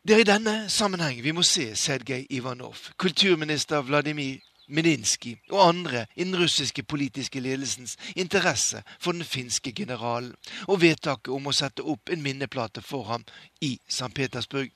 [0.03, 6.07] Det er i denne sammenheng vi må se Sergej Ivanov, kulturminister Vladimir Medinsky og andre
[6.17, 10.35] i den russiske politiske ledelsens interesse for den finske generalen,
[10.69, 13.25] og vedtaket om å sette opp en minneplate for ham
[13.61, 14.13] i St.
[14.15, 14.73] Petersburg.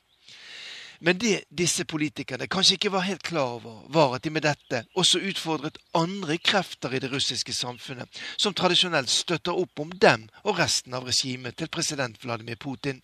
[1.00, 4.82] Men det disse politikerne kanskje ikke var helt klar over, var at de med dette
[4.98, 10.58] også utfordret andre krefter i det russiske samfunnet, som tradisjonelt støtter opp om dem og
[10.58, 12.98] resten av regimet til president Vladimir Putin.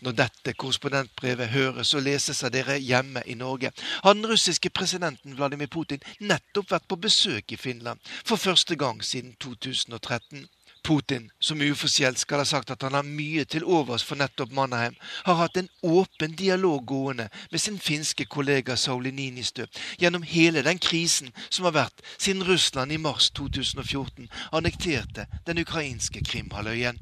[0.00, 3.72] Når dette korrespondentbrevet høres og leses av dere hjemme i Norge,
[4.04, 9.02] har den russiske presidenten Vladimir Putin nettopp vært på besøk i Finland for første gang
[9.04, 10.48] siden 2013.
[10.82, 14.96] Putin, som uforskjeldt skal ha sagt at han har mye til overs for nettopp Mannheim,
[15.26, 19.68] har hatt en åpen dialog gående med sin finske kollega Sauli Ninistø
[20.02, 26.24] gjennom hele den krisen som har vært siden Russland i mars 2014 annekterte den ukrainske
[26.26, 26.98] Krimhalvøyen.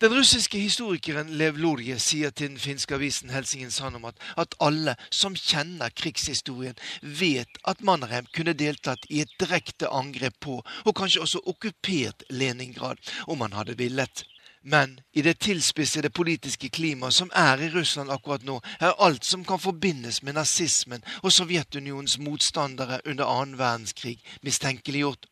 [0.00, 5.34] Den russiske historikeren Lev Lorje sier til den finske avisen Helsingin Sanomat at alle som
[5.36, 11.42] kjenner krigshistorien, vet at Mannerheim kunne deltatt i et direkte angrep på, og kanskje også
[11.52, 12.96] okkupert Leningrad,
[13.28, 14.24] om han hadde villet.
[14.64, 19.44] Men i det tilspissede politiske klimaet som er i Russland akkurat nå, er alt som
[19.44, 25.28] kan forbindes med nazismen og Sovjetunionens motstandere under annen verdenskrig, mistenkeliggjort.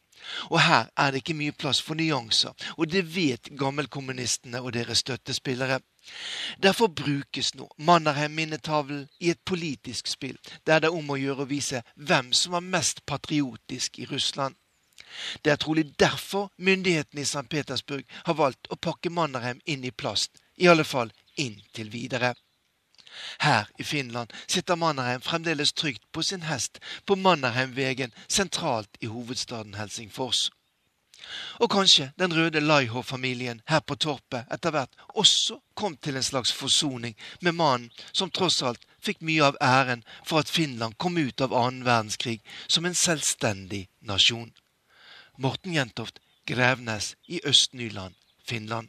[0.51, 5.05] Og her er det ikke mye plass for nyanser, og det vet gammelkommunistene og deres
[5.05, 5.81] støttespillere.
[6.62, 11.51] Derfor brukes nå Mannerheim-minnetavlen i et politisk spill, der det er om å gjøre å
[11.51, 14.57] vise hvem som var mest patriotisk i Russland.
[15.45, 17.47] Det er trolig derfor myndighetene i St.
[17.51, 22.35] Petersburg har valgt å pakke Mannerheim inn i plast, i alle fall inntil videre.
[23.40, 29.74] Her i Finland sitter Mannerheim fremdeles trygt på sin hest på Mannerheimvegen sentralt i hovedstaden
[29.74, 30.50] Helsingfors.
[31.61, 36.52] Og kanskje den røde Laiho-familien her på Torpet etter hvert også kom til en slags
[36.52, 41.40] forsoning med mannen som tross alt fikk mye av æren for at Finland kom ut
[41.44, 42.38] av annen verdenskrig
[42.68, 44.52] som en selvstendig nasjon.
[45.36, 48.88] Morten Jentoft, Grevnes i Øst-Nyland, Finland.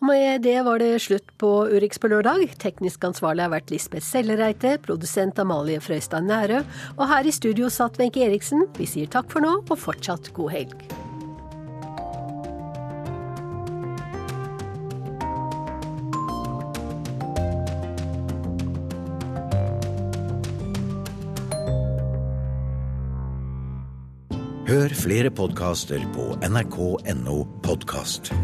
[0.00, 2.50] Med det var det slutt på Urix på lørdag.
[2.60, 6.60] Teknisk ansvarlig har vært Lisbeth Sellereite, produsent Amalie Frøystad Nærø,
[6.98, 8.68] og her i studio satt Wenche Eriksen.
[8.76, 10.86] Vi sier takk for nå, og fortsatt god helg.
[24.66, 28.34] Hør flere podkaster på nrk.no podkast.